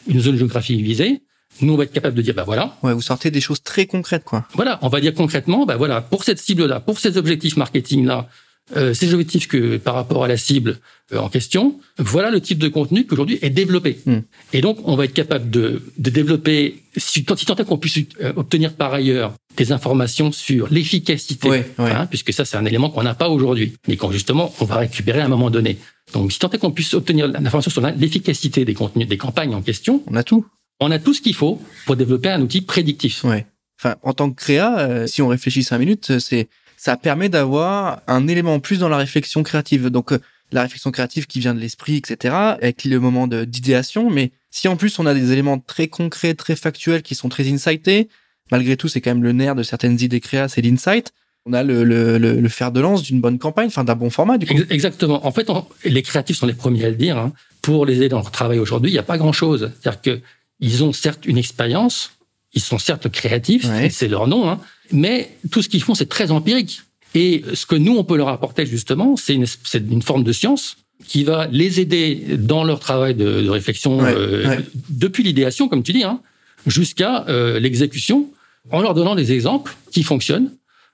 [0.08, 1.22] une zone géographique visée,
[1.62, 2.78] nous, on va être capable de dire, bah voilà.
[2.84, 4.46] Ouais, vous sortez des choses très concrètes, quoi.
[4.54, 8.32] Voilà, on va dire concrètement, bah voilà, pour cette cible-là, pour ces objectifs marketing-là, euh,
[8.74, 10.80] ces objectifs que par rapport à la cible
[11.14, 14.00] euh, en question, voilà le type de contenu qu'aujourd'hui est développé.
[14.08, 14.22] Hmm.
[14.54, 18.34] Et donc, on va être capable de, de développer, si, tant est qu'on puisse euh,
[18.36, 23.14] obtenir par ailleurs des informations sur l'efficacité, hein, puisque ça, c'est un élément qu'on n'a
[23.14, 25.78] pas aujourd'hui, mais quand justement, on va récupérer à un moment donné.
[26.14, 29.62] Donc, si tant est qu'on puisse obtenir l'information sur l'efficacité des contenus, des campagnes en
[29.62, 30.48] question, on a tout.
[30.80, 33.24] On a tout ce qu'il faut pour développer un outil prédictif.
[33.24, 33.46] Ouais.
[33.80, 36.48] Enfin, en tant que créa, euh, si on réfléchit cinq minutes, c'est
[36.78, 39.88] ça permet d'avoir un élément en plus dans la réflexion créative.
[39.90, 40.20] Donc, euh,
[40.52, 44.10] la réflexion créative qui vient de l'esprit, etc., avec le moment d'idéation.
[44.10, 47.52] Mais si en plus on a des éléments très concrets, très factuels, qui sont très
[47.52, 48.10] insightés,
[48.52, 51.12] malgré tout, c'est quand même le nerf de certaines idées créa, c'est l'insight
[51.46, 54.38] on a le, le, le, fer de lance d'une bonne campagne, enfin d'un bon format
[54.38, 54.56] du coup.
[54.70, 55.26] Exactement.
[55.26, 55.48] En fait,
[55.84, 57.18] les créatifs sont les premiers à le dire.
[57.18, 57.34] Hein.
[57.62, 59.72] Pour les aider dans leur travail aujourd'hui, il n'y a pas grand-chose.
[59.80, 60.22] C'est-à-dire que
[60.60, 62.18] ils ont certes une expérience,
[62.56, 64.60] ils sont certes créatifs, c'est leur nom, hein,
[64.92, 66.82] mais tout ce qu'ils font, c'est très empirique.
[67.14, 69.46] Et ce que nous, on peut leur apporter justement, c'est une,
[69.90, 74.58] une, forme de science qui va les aider dans leur travail de, de réflexion euh,
[74.90, 76.20] depuis l'idéation, comme tu dis, hein,
[76.66, 78.28] jusqu'à euh, l'exécution,
[78.72, 80.50] en leur donnant des exemples qui fonctionnent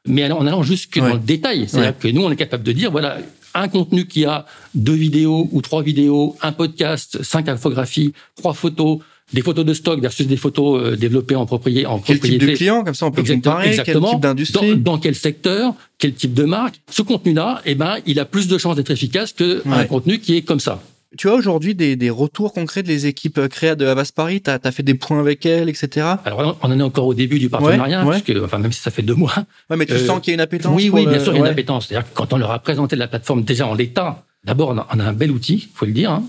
[0.07, 1.67] mais en allant jusque dans le détail.
[1.67, 3.17] C'est-à-dire que nous, on est capable de dire, voilà,
[3.53, 8.99] un contenu qui a deux vidéos ou trois vidéos, un podcast, cinq infographies, trois photos,
[9.33, 11.85] des photos de stock versus des photos euh, développées en propriété.
[11.85, 13.69] En quel type de client comme ça on peut comparer?
[13.69, 14.77] Exactement, quel type d'industrie?
[14.77, 16.81] Dans, quel secteur, quel type de marque?
[16.89, 20.37] Ce contenu-là, eh ben, il a plus de chances d'être efficace que un contenu qui
[20.37, 20.81] est comme ça.
[21.17, 24.41] Tu as aujourd'hui des, des, retours concrets des équipes euh, créa de Havas Paris?
[24.41, 26.07] Tu as, fait des points avec elles, etc.
[26.23, 28.91] Alors, on en est encore au début du partenariat, parce que, enfin, même si ça
[28.91, 29.33] fait deux mois.
[29.69, 31.39] Ouais, mais tu euh, sens qu'il y a une appétence Oui, oui, bien sûr, il
[31.39, 31.87] y a une appétence.
[31.87, 35.03] C'est-à-dire que quand on leur a présenté la plateforme déjà en l'état, d'abord, on, a
[35.03, 36.11] un bel outil, faut le dire.
[36.11, 36.23] Hein.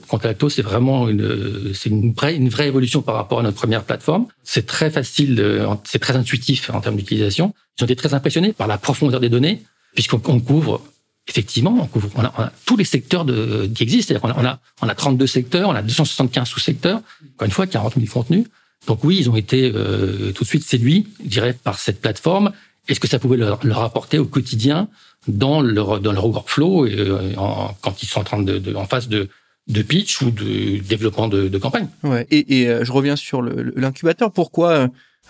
[0.48, 4.26] C'est vraiment une, c'est une vraie, une vraie évolution par rapport à notre première plateforme.
[4.44, 7.54] C'est très facile, c'est très intuitif en termes d'utilisation.
[7.78, 9.62] Ils ont été très impressionnés par la profondeur des données,
[9.94, 10.82] puisqu'on couvre
[11.28, 14.14] effectivement, on, couvre, on, a, tous les secteurs de, qui existent.
[14.22, 17.00] On a, on, a, on a 32 secteurs, on a 275 sous-secteurs,
[17.34, 18.46] encore une fois, 40 000 contenus.
[18.86, 22.52] Donc oui, ils ont été euh, tout de suite séduits, je dirais, par cette plateforme.
[22.88, 24.88] Est-ce que ça pouvait leur, leur, apporter au quotidien?
[25.28, 27.32] Dans leur, dans leur workflow et, euh,
[27.80, 29.28] quand ils sont en train de, de, en phase de,
[29.68, 31.88] de pitch ou de développement de, de campagne.
[32.02, 32.26] Ouais.
[32.30, 34.32] Et, et euh, je reviens sur l'incubateur.
[34.32, 34.88] Pourquoi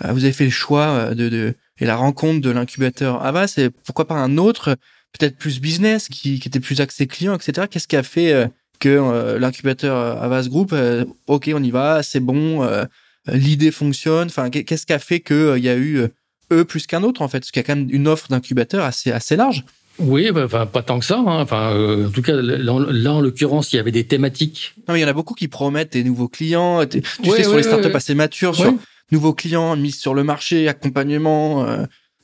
[0.08, 4.06] vous avez fait le choix de, de et la rencontre de l'incubateur Avas et pourquoi
[4.06, 4.76] pas un autre
[5.18, 7.66] peut-être plus business, qui, qui était plus axé client, etc.
[7.70, 8.46] Qu'est-ce qui a fait euh,
[8.78, 10.74] que euh, l'incubateur euh, Avas Group,
[11.26, 12.66] ok, on y va, c'est bon,
[13.26, 14.28] l'idée fonctionne.
[14.28, 16.06] Enfin, qu'est-ce qui a fait qu'il y a eu
[16.52, 18.84] eux plus qu'un autre en fait, parce qu'il y a quand même une offre d'incubateur
[18.84, 19.64] assez assez large.
[19.98, 21.18] Oui, bah, enfin pas tant que ça.
[21.18, 21.40] Hein.
[21.40, 24.74] Enfin, en tout cas, là, en l'occurrence, il y avait des thématiques.
[24.88, 26.84] Non, mais il y en a beaucoup qui promettent des nouveaux clients.
[26.86, 28.74] Tu sais, sur les startups assez matures, sur
[29.10, 31.66] nouveaux clients mis sur le marché, accompagnement.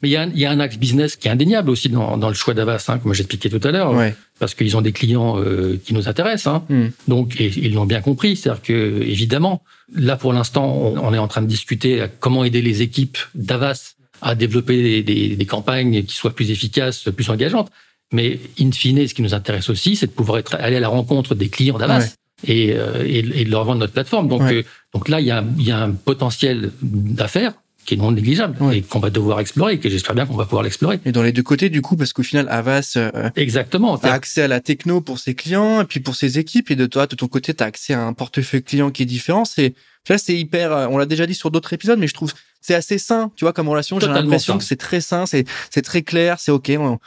[0.03, 1.89] Mais il y, a un, il y a un axe business qui est indéniable aussi
[1.89, 3.95] dans, dans le choix d'Avas, hein, comme j'expliquais tout à l'heure,
[4.39, 6.47] parce qu'ils ont des clients euh, qui nous intéressent.
[6.47, 6.65] Hein.
[6.69, 6.89] Hmm.
[7.09, 8.37] Donc, et, ils l'ont bien compris.
[8.37, 12.63] C'est-à-dire que, évidemment, là pour l'instant, on, est en train de discuter à comment aider
[12.63, 17.71] les équipes d'Avas à développer des, des, des, campagnes qui soient plus efficaces, plus engageantes.
[18.13, 20.89] Mais in fine, ce qui nous intéresse aussi, c'est de pouvoir être, aller à la
[20.89, 22.15] rencontre des clients d'Avas.
[22.47, 24.29] Et, euh, et, et, de leur vendre notre plateforme.
[24.29, 24.63] Donc, euh,
[24.95, 27.55] donc là, il y a, y a un potentiel d'affaires
[27.89, 30.45] qui est non négligeable et qu'on va devoir explorer et que j'espère bien qu'on va
[30.45, 31.01] pouvoir l'explorer.
[31.07, 34.43] Et dans les deux côtés, du coup, parce qu'au final, Avas euh, exactement a accès
[34.43, 37.17] à la techno pour ses clients et puis pour ses équipes et de toi, de
[37.17, 39.47] ton côté, tu as accès à un portefeuille client qui est différent.
[39.47, 39.75] C'est
[40.11, 40.71] là, c'est hyper.
[40.71, 43.45] Euh, on l'a déjà dit sur d'autres épisodes, mais je trouve c'est assez sain, tu
[43.45, 43.99] vois, comme relation.
[44.01, 46.71] J'ai l'impression que c'est très sain, c'est c'est très clair, c'est ok.
[46.79, 46.99] On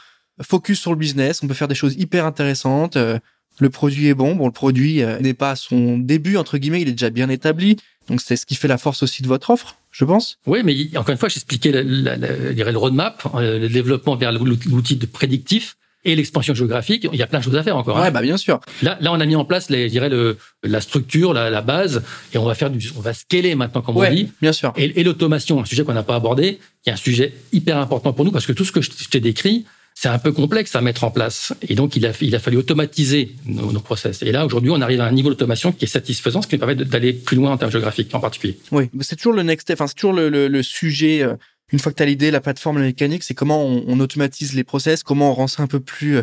[0.42, 2.96] focus sur le business, on peut faire des choses hyper intéressantes.
[2.96, 3.18] Euh,
[3.58, 4.34] le produit est bon.
[4.34, 7.76] Bon, le produit n'est pas à son début entre guillemets, il est déjà bien établi.
[8.08, 9.76] Donc c'est ce qui fait la force aussi de votre offre.
[9.90, 10.38] je pense.
[10.46, 15.76] Oui, mais encore une fois, j'expliquais le roadmap, euh, le développement vers l'outil de prédictif
[16.04, 17.98] et l'expansion géographique, il y a plein de choses à faire encore.
[17.98, 18.02] Hein.
[18.02, 18.60] Ouais, bah bien sûr.
[18.82, 21.62] Là, là, on a mis en place, les, je dirais, le, la structure, la, la,
[21.62, 22.02] base,
[22.34, 24.28] et on va faire du, on va scaler maintenant, comme on dit.
[24.40, 24.72] Bien sûr.
[24.76, 28.12] Et, et l'automation, un sujet qu'on n'a pas abordé, qui est un sujet hyper important
[28.12, 30.80] pour nous parce que tout ce que je, t'ai décrit, c'est un peu complexe à
[30.80, 31.52] mettre en place.
[31.68, 34.22] Et donc, il a, il a fallu automatiser nos, nos process.
[34.22, 36.60] Et là, aujourd'hui, on arrive à un niveau d'automation qui est satisfaisant, ce qui nous
[36.60, 38.58] permet d'aller plus loin en termes géographiques en particulier.
[38.72, 41.24] Oui, c'est toujours le next step, enfin, c'est toujours le, le, le sujet.
[41.72, 44.54] Une fois que tu as l'idée, la plateforme, la mécanique, c'est comment on, on, automatise
[44.54, 46.22] les process, comment on rend ça un peu plus euh,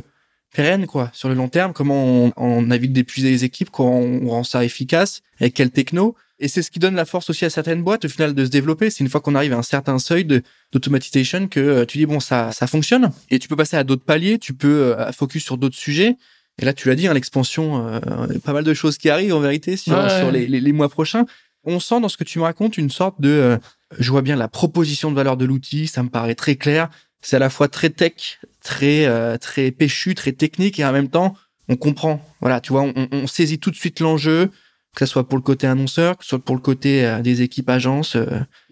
[0.53, 4.27] pérenne quoi sur le long terme comment on, on évite d'épuiser les équipes comment on
[4.29, 6.15] rend ça efficace avec quelle techno.
[6.41, 8.49] Et c'est ce qui donne la force aussi à certaines boîtes au final de se
[8.49, 8.89] développer.
[8.89, 10.25] C'est une fois qu'on arrive à un certain seuil
[10.71, 13.11] d'automatisation que euh, tu dis bon ça ça fonctionne.
[13.29, 16.15] Et tu peux passer à d'autres paliers tu peux euh, focus sur d'autres sujets.
[16.61, 17.99] Et là tu l'as dit hein, l'expansion euh,
[18.43, 21.25] pas mal de choses qui arrivent en vérité sur sur les, les, les, mois prochains.
[21.63, 23.57] On sent dans ce que tu me racontes une sorte de euh,
[23.97, 26.89] je vois bien la proposition de valeur de l'outil ça me paraît très clair
[27.21, 31.09] c'est à la fois très tech, très euh, très péchu, très technique et en même
[31.09, 31.35] temps
[31.67, 32.25] on comprend.
[32.41, 34.49] Voilà, tu vois, on, on saisit tout de suite l'enjeu,
[34.95, 37.41] que ce soit pour le côté annonceur, que ce soit pour le côté euh, des
[37.41, 38.25] équipes agences euh,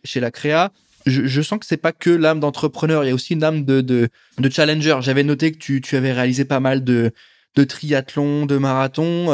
[0.04, 0.72] chez la créa.
[1.06, 3.66] Je, je, sens que c'est pas que l'âme d'entrepreneur, il y a aussi une âme
[3.66, 4.98] de de, de challenger.
[5.02, 7.12] J'avais noté que tu tu avais réalisé pas mal de
[7.56, 9.34] de triathlon, de marathon.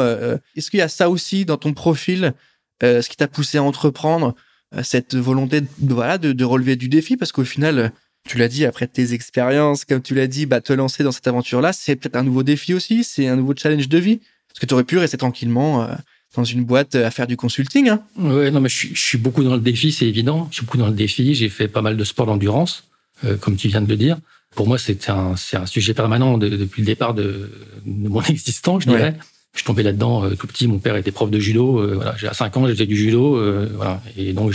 [0.56, 2.32] Est-ce qu'il y a ça aussi dans ton profil,
[2.80, 4.34] ce qui t'a poussé à entreprendre?
[4.82, 7.92] Cette volonté de, voilà de, de relever du défi parce qu'au final
[8.26, 11.26] tu l'as dit, après tes expériences, comme tu l'as dit, bah, te lancer dans cette
[11.26, 14.20] aventure-là, c'est peut-être un nouveau défi aussi, c'est un nouveau challenge de vie.
[14.48, 15.94] Parce que tu aurais pu rester tranquillement euh,
[16.36, 17.88] dans une boîte à faire du consulting.
[17.88, 18.02] Hein.
[18.16, 20.48] Ouais, non, mais je suis, je suis beaucoup dans le défi, c'est évident.
[20.50, 21.34] Je suis beaucoup dans le défi.
[21.34, 22.84] J'ai fait pas mal de sport d'endurance,
[23.24, 24.16] euh, comme tu viens de le dire.
[24.54, 27.50] Pour moi, c'est un, c'est un sujet permanent depuis le départ de,
[27.84, 29.14] de mon existence, je dirais
[29.54, 30.66] je suis tombé là-dedans euh, tout petit.
[30.66, 31.78] Mon père était prof de judo.
[31.78, 33.36] Euh, voilà, j'ai à 5 ans, j'ai fait du judo.
[33.36, 34.52] Euh, voilà, et donc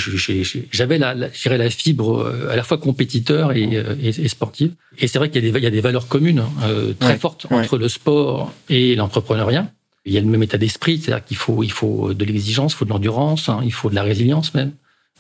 [0.72, 4.74] j'avais la, la, la fibre à la fois compétiteur et, et, et sportive.
[4.98, 7.88] Et c'est vrai qu'il y, y, a des valeurs communes hein, très fortes entre le
[7.88, 9.72] sport et l'entrepreneuriat.
[10.06, 12.78] Il y a le même état d'esprit, c'est-à-dire qu'il faut, il faut de l'exigence, il
[12.78, 14.74] faut de l'endurance, hein, il faut de la résilience même.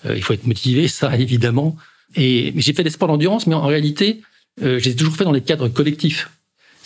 [0.05, 1.77] il faut être motivé, ça évidemment.
[2.15, 4.21] Et j'ai fait des sports d'endurance, mais en réalité,
[4.61, 6.29] j'ai toujours fait dans des cadres collectifs.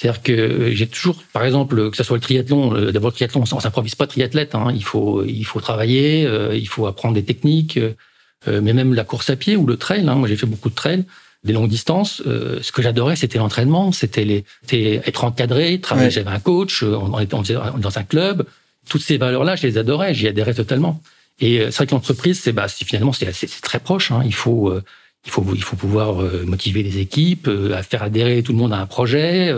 [0.04, 3.46] C'est-à-dire que j'ai toujours, par exemple, que ce soit le triathlon, euh, d'abord le triathlon,
[3.50, 4.54] on s'improvise pas triathlète.
[4.54, 8.94] Hein, il faut, il faut travailler, euh, il faut apprendre des techniques, euh, mais même
[8.94, 10.06] la course à pied ou le trail.
[10.10, 11.06] Hein, moi, j'ai fait beaucoup de trail,
[11.46, 12.22] des longues distances.
[12.26, 14.44] ce que j'adorais, c'était l'entraînement, c'était les,
[15.08, 16.12] être encadré, travailler.
[16.12, 18.46] J'avais un coach, on était dans un club.
[18.90, 21.02] Toutes ces valeurs-là, je les adorais, j'y adhérais totalement.
[21.40, 24.12] Et c'est vrai que l'entreprise, c'est bah, finalement, c'est très proche.
[24.12, 24.78] Hein, il faut
[25.26, 28.80] il faut, il faut pouvoir motiver les équipes, à faire adhérer tout le monde à
[28.80, 29.56] un projet,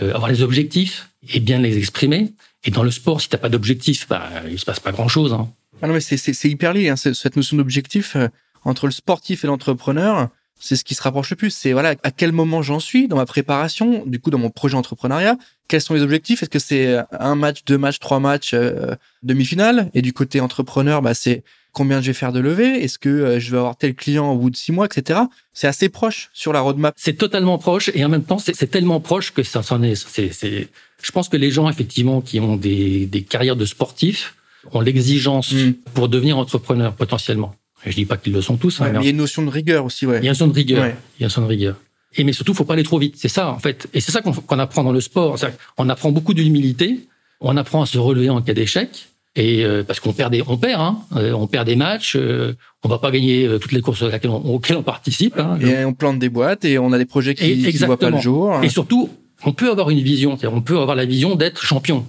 [0.00, 2.32] euh, avoir les objectifs et bien les exprimer.
[2.64, 5.32] Et dans le sport, si t'as pas d'objectif, bah, il se passe pas grand chose.
[5.32, 5.50] Hein.
[5.82, 8.28] Ah non, mais c'est hyper lié, hein, cette notion d'objectif euh,
[8.64, 10.28] entre le sportif et l'entrepreneur.
[10.58, 11.50] C'est ce qui se rapproche le plus.
[11.50, 14.76] C'est voilà à quel moment j'en suis dans ma préparation, du coup dans mon projet
[14.76, 15.36] entrepreneuriat.
[15.66, 16.42] Quels sont les objectifs?
[16.42, 19.90] Est-ce que c'est un match, deux matchs, trois matchs, euh, demi-finale?
[19.92, 23.40] Et du côté entrepreneur, bah c'est combien je vais faire de levée, est-ce que euh,
[23.40, 25.20] je vais avoir tel client au bout de six mois, etc.
[25.52, 26.94] C'est assez proche sur la roadmap.
[26.96, 29.94] C'est totalement proche et en même temps c'est tellement proche que ça s'en est.
[29.94, 30.68] C'est,
[31.02, 34.34] je pense que les gens effectivement qui ont des, des carrières de sportifs
[34.72, 35.72] ont l'exigence mm.
[35.94, 37.54] pour devenir entrepreneur potentiellement.
[37.84, 38.80] Je dis pas qu'ils le sont tous.
[38.80, 40.06] Hein, mais il y a une notion de rigueur aussi.
[40.06, 40.18] Ouais.
[40.18, 40.86] Il y a une notion de rigueur.
[40.86, 41.76] Il y a une notion de rigueur.
[42.14, 43.16] Et mais surtout, faut pas aller trop vite.
[43.16, 43.88] C'est ça en fait.
[43.94, 45.36] Et c'est ça qu'on apprend dans le sport.
[45.78, 47.00] On apprend beaucoup d'humilité.
[47.40, 49.08] On apprend à se relever en cas d'échec.
[49.34, 52.16] Et euh, parce qu'on perd des, on perd, hein, euh, on perd des matchs.
[52.16, 55.38] Euh, on va pas gagner toutes les courses auxquelles on, auxquelles on participe.
[55.38, 58.10] Hein, et on plante des boîtes et on a des projets qui ne voient pas
[58.10, 58.58] le jour.
[58.62, 59.08] Et surtout,
[59.44, 60.36] on peut avoir une vision.
[60.44, 62.06] On peut avoir la vision d'être champion.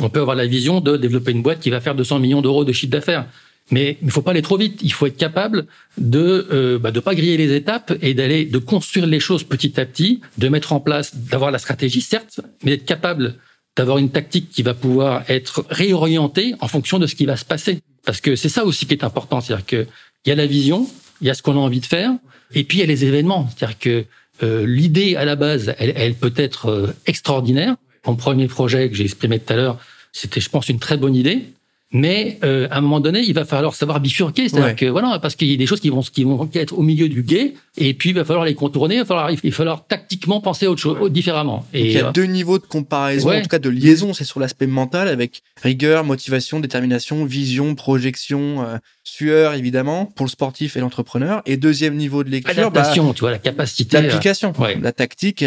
[0.00, 2.64] On peut avoir la vision de développer une boîte qui va faire 200 millions d'euros
[2.64, 3.26] de chiffre d'affaires.
[3.70, 4.80] Mais il faut pas aller trop vite.
[4.82, 5.66] Il faut être capable
[5.98, 9.80] de euh, bah, de pas griller les étapes et d'aller de construire les choses petit
[9.80, 13.34] à petit, de mettre en place, d'avoir la stratégie certes, mais d'être capable
[13.76, 17.44] d'avoir une tactique qui va pouvoir être réorientée en fonction de ce qui va se
[17.44, 17.80] passer.
[18.04, 19.86] Parce que c'est ça aussi qui est important, c'est-à-dire que
[20.24, 20.88] il y a la vision,
[21.20, 22.12] il y a ce qu'on a envie de faire,
[22.52, 23.48] et puis il y a les événements.
[23.54, 24.04] C'est-à-dire que
[24.42, 27.76] euh, l'idée à la base, elle, elle peut être euh, extraordinaire.
[28.06, 29.78] Mon premier projet que j'ai exprimé tout à l'heure,
[30.12, 31.44] c'était, je pense, une très bonne idée.
[31.92, 35.36] Mais euh, à un moment donné, il va falloir savoir bifurquer, c'est-à-dire que voilà, parce
[35.36, 37.94] qu'il y a des choses qui vont qui vont être au milieu du guet, Et
[37.94, 40.80] puis, il va falloir les contourner, il va falloir, il va falloir tactiquement penser autre
[40.80, 41.64] chose, différemment.
[41.72, 44.24] Et il y a euh, deux niveaux de comparaison, en tout cas de liaison, c'est
[44.24, 48.78] sur l'aspect mental avec rigueur, motivation, détermination, vision, projection, euh,
[49.16, 51.42] sueur évidemment pour le sportif et l'entrepreneur.
[51.46, 55.44] Et deuxième niveau de lecture, adaptation, bah, tu vois, la capacité, l'application, la tactique,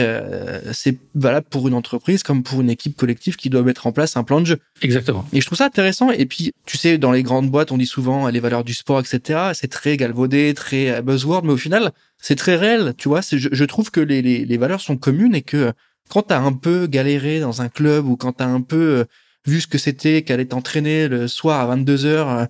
[0.74, 4.18] c'est valable pour une entreprise comme pour une équipe collective qui doit mettre en place
[4.18, 4.60] un plan de jeu.
[4.82, 5.26] Exactement.
[5.34, 6.12] Et je trouve ça intéressant.
[6.12, 9.00] Et puis, tu sais, dans les grandes boîtes, on dit souvent les valeurs du sport,
[9.00, 9.40] etc.
[9.54, 13.22] C'est très galvaudé, très buzzword, mais au final c'est très réel, tu vois.
[13.22, 15.72] Je, je trouve que les, les, les, valeurs sont communes et que
[16.10, 19.06] quand t'as un peu galéré dans un club ou quand t'as un peu euh,
[19.46, 22.46] vu ce que c'était qu'aller t'entraîner le soir à 22 heures euh,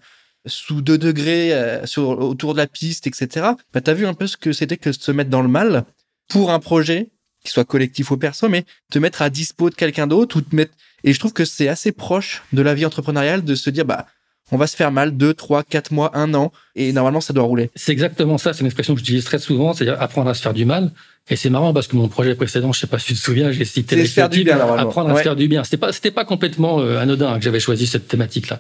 [0.46, 3.48] sous 2 degrés euh, sur, autour de la piste, etc.
[3.74, 5.86] Bah, t'as vu un peu ce que c'était que se mettre dans le mal
[6.28, 7.10] pour un projet
[7.44, 10.56] qui soit collectif ou perso, mais te mettre à dispo de quelqu'un d'autre ou te
[10.56, 10.74] mettre.
[11.04, 14.08] Et je trouve que c'est assez proche de la vie entrepreneuriale de se dire bah
[14.52, 17.44] on va se faire mal deux, trois, quatre mois, un an, et normalement ça doit
[17.44, 17.70] rouler.
[17.76, 18.54] C'est exactement ça.
[18.54, 20.92] C'est une expression que j'utilise très souvent, c'est-à-dire apprendre à se faire du mal.
[21.30, 23.52] Et c'est marrant parce que mon projet précédent, je sais pas si tu te souviens,
[23.52, 25.64] j'ai cité les faire du bien, apprendre à se faire du bien.
[25.64, 28.60] C'était pas, c'était pas complètement euh, anodin que j'avais choisi cette thématique-là.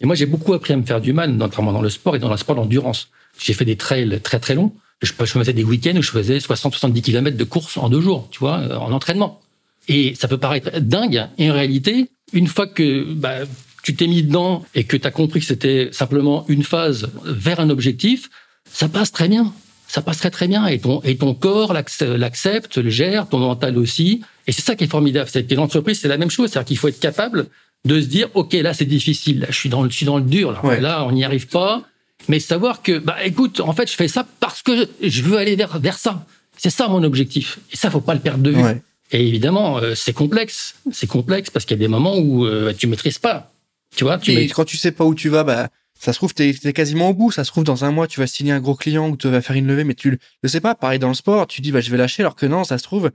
[0.00, 2.18] Et moi, j'ai beaucoup appris à me faire du mal, notamment dans le sport et
[2.18, 3.08] dans le sport d'endurance.
[3.38, 4.72] J'ai fait des trails très très longs.
[5.02, 8.38] Je, faisais des week-ends où je faisais 60-70 km de course en deux jours, tu
[8.40, 9.40] vois, euh, en entraînement.
[9.88, 11.26] Et ça peut paraître dingue.
[11.38, 13.38] Et en réalité, une fois que bah,
[13.82, 17.60] tu t'es mis dedans et que tu as compris que c'était simplement une phase vers
[17.60, 18.28] un objectif,
[18.70, 19.52] ça passe très bien.
[19.88, 23.76] Ça passe très très bien et ton et ton corps l'accepte, le gère, ton mental
[23.76, 24.22] aussi.
[24.46, 25.28] Et c'est ça qui est formidable.
[25.32, 27.48] C'est que l'entreprise c'est la même chose, c'est-à-dire qu'il faut être capable
[27.84, 30.18] de se dire ok là c'est difficile, là je suis dans le je suis dans
[30.18, 31.82] le dur, là, là on n'y arrive pas,
[32.28, 35.56] mais savoir que bah écoute en fait je fais ça parce que je veux aller
[35.56, 36.26] vers vers ça.
[36.56, 37.58] C'est ça mon objectif.
[37.72, 38.62] Et ça faut pas le perdre de vue.
[39.12, 42.74] Et évidemment euh, c'est complexe, c'est complexe parce qu'il y a des moments où euh,
[42.76, 43.52] tu maîtrises pas
[43.96, 46.32] tu vois, tu et quand tu sais pas où tu vas, bah, ça se trouve,
[46.32, 47.30] t'es es quasiment au bout.
[47.30, 49.40] Ça se trouve, dans un mois, tu vas signer un gros client ou tu vas
[49.40, 50.74] faire une levée, mais tu le sais pas.
[50.74, 52.84] Pareil dans le sport, tu dis, bah, je vais lâcher, alors que non, ça se
[52.84, 53.10] trouve,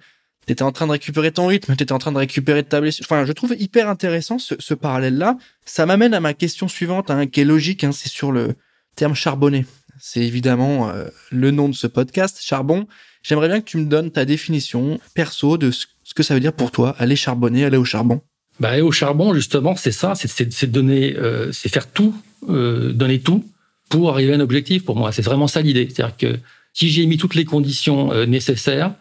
[0.45, 3.05] t'étais en train de récupérer ton rythme, t'étais en train de récupérer ta blessure.
[3.09, 5.37] Enfin, je trouve hyper intéressant ce, ce parallèle-là.
[5.65, 8.55] Ça m'amène à ma question suivante, hein, qui est logique, hein, c'est sur le
[8.95, 9.65] terme charbonné.
[9.99, 12.87] C'est évidemment euh, le nom de ce podcast, charbon.
[13.23, 16.53] J'aimerais bien que tu me donnes ta définition perso de ce que ça veut dire
[16.53, 18.21] pour toi, aller charbonner, aller au charbon.
[18.59, 22.15] Bah, et au charbon, justement, c'est ça, c'est donner, euh, c'est faire tout,
[22.49, 23.43] euh, donner tout
[23.89, 24.85] pour arriver à un objectif.
[24.85, 25.89] Pour moi, c'est vraiment ça l'idée.
[25.91, 26.39] C'est-à-dire que
[26.73, 28.93] si j'ai mis toutes les conditions euh, nécessaires,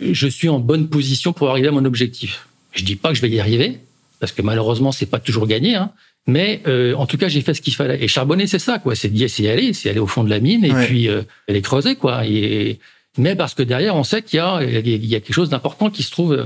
[0.00, 2.48] je suis en bonne position pour arriver à mon objectif.
[2.72, 3.78] Je dis pas que je vais y arriver,
[4.20, 5.74] parce que malheureusement, c'est pas toujours gagné.
[5.74, 5.90] Hein,
[6.26, 8.02] mais euh, en tout cas, j'ai fait ce qu'il fallait.
[8.02, 8.94] Et charbonner, c'est ça, quoi.
[8.94, 11.96] C'est d'y aller, c'est aller au fond de la mine et puis euh, aller creuser,
[11.96, 12.26] quoi.
[12.26, 12.78] Et,
[13.18, 15.90] mais parce que derrière, on sait qu'il y a, il y a quelque chose d'important
[15.90, 16.42] qui se trouve,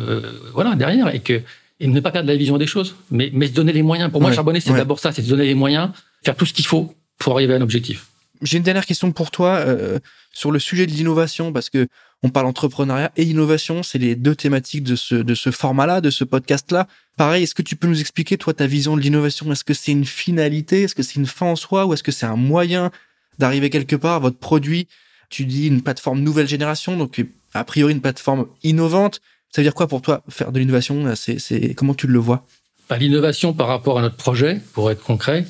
[0.52, 1.42] voilà, derrière, et que
[1.78, 4.10] et ne pas perdre la vision des choses, mais, mais se donner les moyens.
[4.10, 5.90] Pour moi, charbonner, c'est d'abord ça, c'est se donner les moyens,
[6.24, 8.06] faire tout ce qu'il faut pour arriver à un objectif.
[8.42, 9.98] J'ai une dernière question pour toi euh,
[10.32, 11.88] sur le sujet de l'innovation, parce que
[12.22, 16.10] on parle entrepreneuriat et innovation, c'est les deux thématiques de ce, de ce format-là, de
[16.10, 16.88] ce podcast-là.
[17.16, 19.50] Pareil, est-ce que tu peux nous expliquer, toi, ta vision de l'innovation?
[19.52, 20.82] Est-ce que c'est une finalité?
[20.82, 21.86] Est-ce que c'est une fin en soi?
[21.86, 22.90] Ou est-ce que c'est un moyen
[23.38, 24.88] d'arriver quelque part Votre produit,
[25.28, 27.22] tu dis une plateforme nouvelle génération, donc
[27.52, 29.20] a priori une plateforme innovante.
[29.50, 31.14] Ça veut dire quoi pour toi faire de l'innovation?
[31.16, 32.46] C'est comment tu le vois?
[32.88, 35.46] Bah, L'innovation par rapport à notre projet, pour être concret,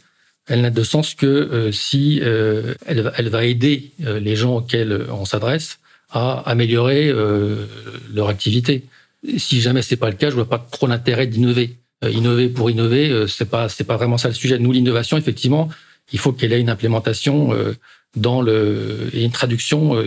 [0.48, 4.56] elle n'a de sens que euh, si euh, elle, elle, va aider euh, les gens
[4.56, 5.78] auxquels on s'adresse
[6.10, 7.12] à améliorer
[8.14, 8.84] leur activité.
[9.38, 11.76] Si jamais c'est pas le cas, je vois pas trop l'intérêt d'innover.
[12.08, 14.56] innover pour innover, c'est pas c'est pas vraiment ça le sujet.
[14.60, 15.68] Nous, l'innovation, effectivement,
[16.12, 17.52] il faut qu'elle ait une implémentation
[18.14, 20.00] dans le et une traduction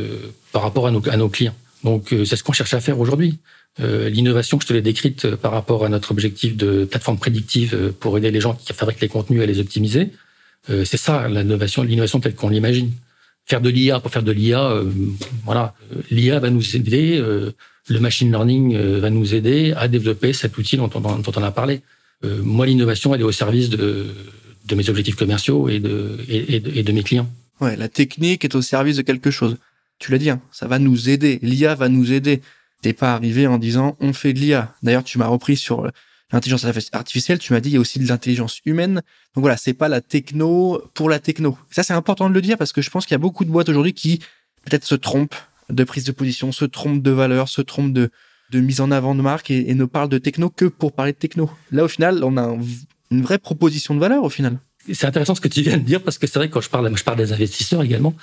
[0.53, 1.55] par rapport à nos, à nos clients.
[1.83, 3.39] Donc, c'est ce qu'on cherche à faire aujourd'hui.
[3.81, 7.17] Euh, l'innovation que je te l'ai décrite euh, par rapport à notre objectif de plateforme
[7.17, 10.09] prédictive euh, pour aider les gens qui fabriquent les contenus à les optimiser,
[10.67, 12.91] c'est ça l'innovation, l'innovation telle qu'on l'imagine.
[13.45, 14.83] Faire de l'IA pour faire de l'IA,
[15.43, 15.73] voilà,
[16.11, 20.89] l'IA va nous aider, le machine learning va nous aider à développer cet outil dont
[20.93, 21.81] on, a parlé.
[22.23, 24.05] moi, l'innovation, elle est au service de,
[24.75, 27.29] mes objectifs commerciaux et de mes clients.
[27.61, 29.57] Ouais, la technique est au service de quelque chose.
[29.99, 31.39] Tu l'as dit, hein, ça va nous aider.
[31.41, 32.41] L'IA va nous aider.
[32.81, 34.73] T'es pas arrivé en disant on fait de l'IA.
[34.81, 35.91] D'ailleurs, tu m'as repris sur
[36.31, 39.01] l'intelligence artificielle, tu m'as dit il y a aussi de l'intelligence humaine.
[39.35, 41.57] Donc voilà, c'est pas la techno pour la techno.
[41.71, 43.49] Ça, c'est important de le dire parce que je pense qu'il y a beaucoup de
[43.49, 44.19] boîtes aujourd'hui qui
[44.65, 45.35] peut-être se trompent
[45.69, 48.09] de prise de position, se trompent de valeur, se trompent de,
[48.51, 51.17] de mise en avant de marque et, ne parlent de techno que pour parler de
[51.17, 51.49] techno.
[51.71, 52.55] Là, au final, on a
[53.11, 54.59] une vraie proposition de valeur au final.
[54.91, 56.69] C'est intéressant ce que tu viens de dire parce que c'est vrai que quand je
[56.69, 58.13] parle, je parle des investisseurs également.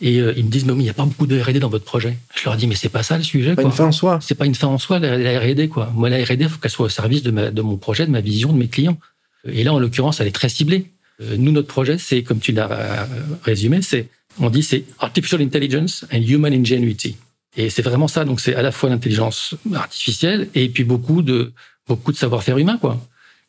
[0.00, 1.84] Et euh, ils me disent, mais il n'y a pas beaucoup de R&D dans votre
[1.84, 2.16] projet.
[2.36, 3.54] Je leur dis, mais c'est pas ça le sujet.
[3.54, 4.18] Pas une fin en soi.
[4.22, 5.92] C'est pas une fin en soi, la, R&D, quoi.
[5.94, 8.20] Moi, la R&D, faut qu'elle soit au service de, ma, de mon projet, de ma
[8.20, 8.98] vision, de mes clients.
[9.44, 10.86] Et là, en l'occurrence, elle est très ciblée.
[11.20, 13.06] Euh, nous, notre projet, c'est, comme tu l'as euh,
[13.42, 14.08] résumé, c'est,
[14.38, 17.16] on dit, c'est Artificial Intelligence and Human Ingenuity.
[17.56, 18.24] Et c'est vraiment ça.
[18.24, 21.52] Donc c'est à la fois l'intelligence artificielle et puis beaucoup de
[21.88, 23.00] beaucoup de savoir-faire humain, quoi.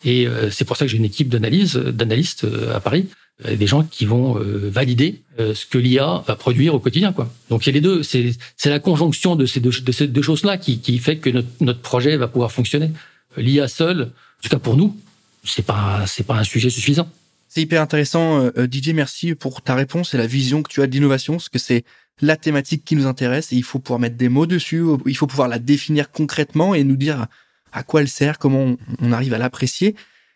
[0.05, 3.07] Et euh, c'est pour ça que j'ai une équipe d'analyse, d'analystes euh, à Paris,
[3.47, 7.31] des gens qui vont valider ce que l'IA va produire au quotidien, quoi.
[7.49, 8.03] Donc il y a les deux.
[8.03, 8.35] C'est
[8.65, 11.79] la conjonction de ces deux, de ces deux choses-là qui, qui fait que notre, notre
[11.79, 12.91] projet va pouvoir fonctionner.
[13.37, 14.97] L'IA seule, en tout cas pour nous,
[15.45, 17.09] c'est pas c'est pas un sujet suffisant.
[17.47, 18.93] C'est hyper intéressant, Didier.
[18.93, 21.85] Merci pour ta réponse et la vision que tu as d'innovation, parce que c'est
[22.21, 25.27] la thématique qui nous intéresse et il faut pouvoir mettre des mots dessus, il faut
[25.27, 27.27] pouvoir la définir concrètement et nous dire
[27.71, 29.95] à quoi elle sert, comment on, arrive à l'apprécier.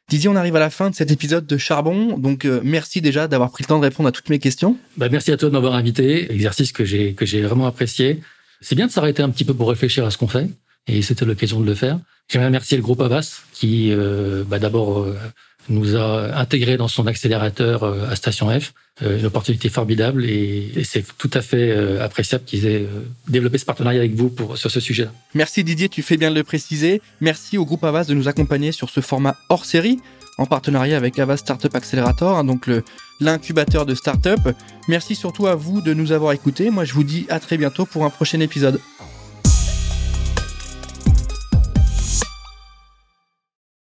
[0.09, 3.27] Didier, on arrive à la fin de cet épisode de Charbon, donc euh, merci déjà
[3.27, 4.77] d'avoir pris le temps de répondre à toutes mes questions.
[4.97, 8.21] Bah, merci à toi de m'avoir invité, exercice que j'ai que j'ai vraiment apprécié.
[8.61, 10.49] C'est bien de s'arrêter un petit peu pour réfléchir à ce qu'on fait,
[10.87, 11.99] et c'était l'occasion de le faire.
[12.29, 15.17] J'aimerais remercier le groupe Avas qui, euh, bah, d'abord, euh,
[15.69, 18.73] nous a intégré dans son accélérateur euh, à Station F.
[19.01, 22.85] Euh, une opportunité formidable et, c'est tout à fait euh, appréciable qu'ils aient
[23.27, 25.11] développé ce partenariat avec vous pour sur ce sujet-là.
[25.33, 27.01] Merci Didier, tu fais bien de le préciser.
[27.19, 29.99] Merci au groupe Avas de nous accompagner sur ce format hors série
[30.37, 32.69] en partenariat avec Avas Startup Accelerator, hein, donc
[33.19, 34.39] l'incubateur de startup.
[34.87, 36.69] Merci surtout à vous de nous avoir écoutés.
[36.69, 38.79] Moi, je vous dis à très bientôt pour un prochain épisode.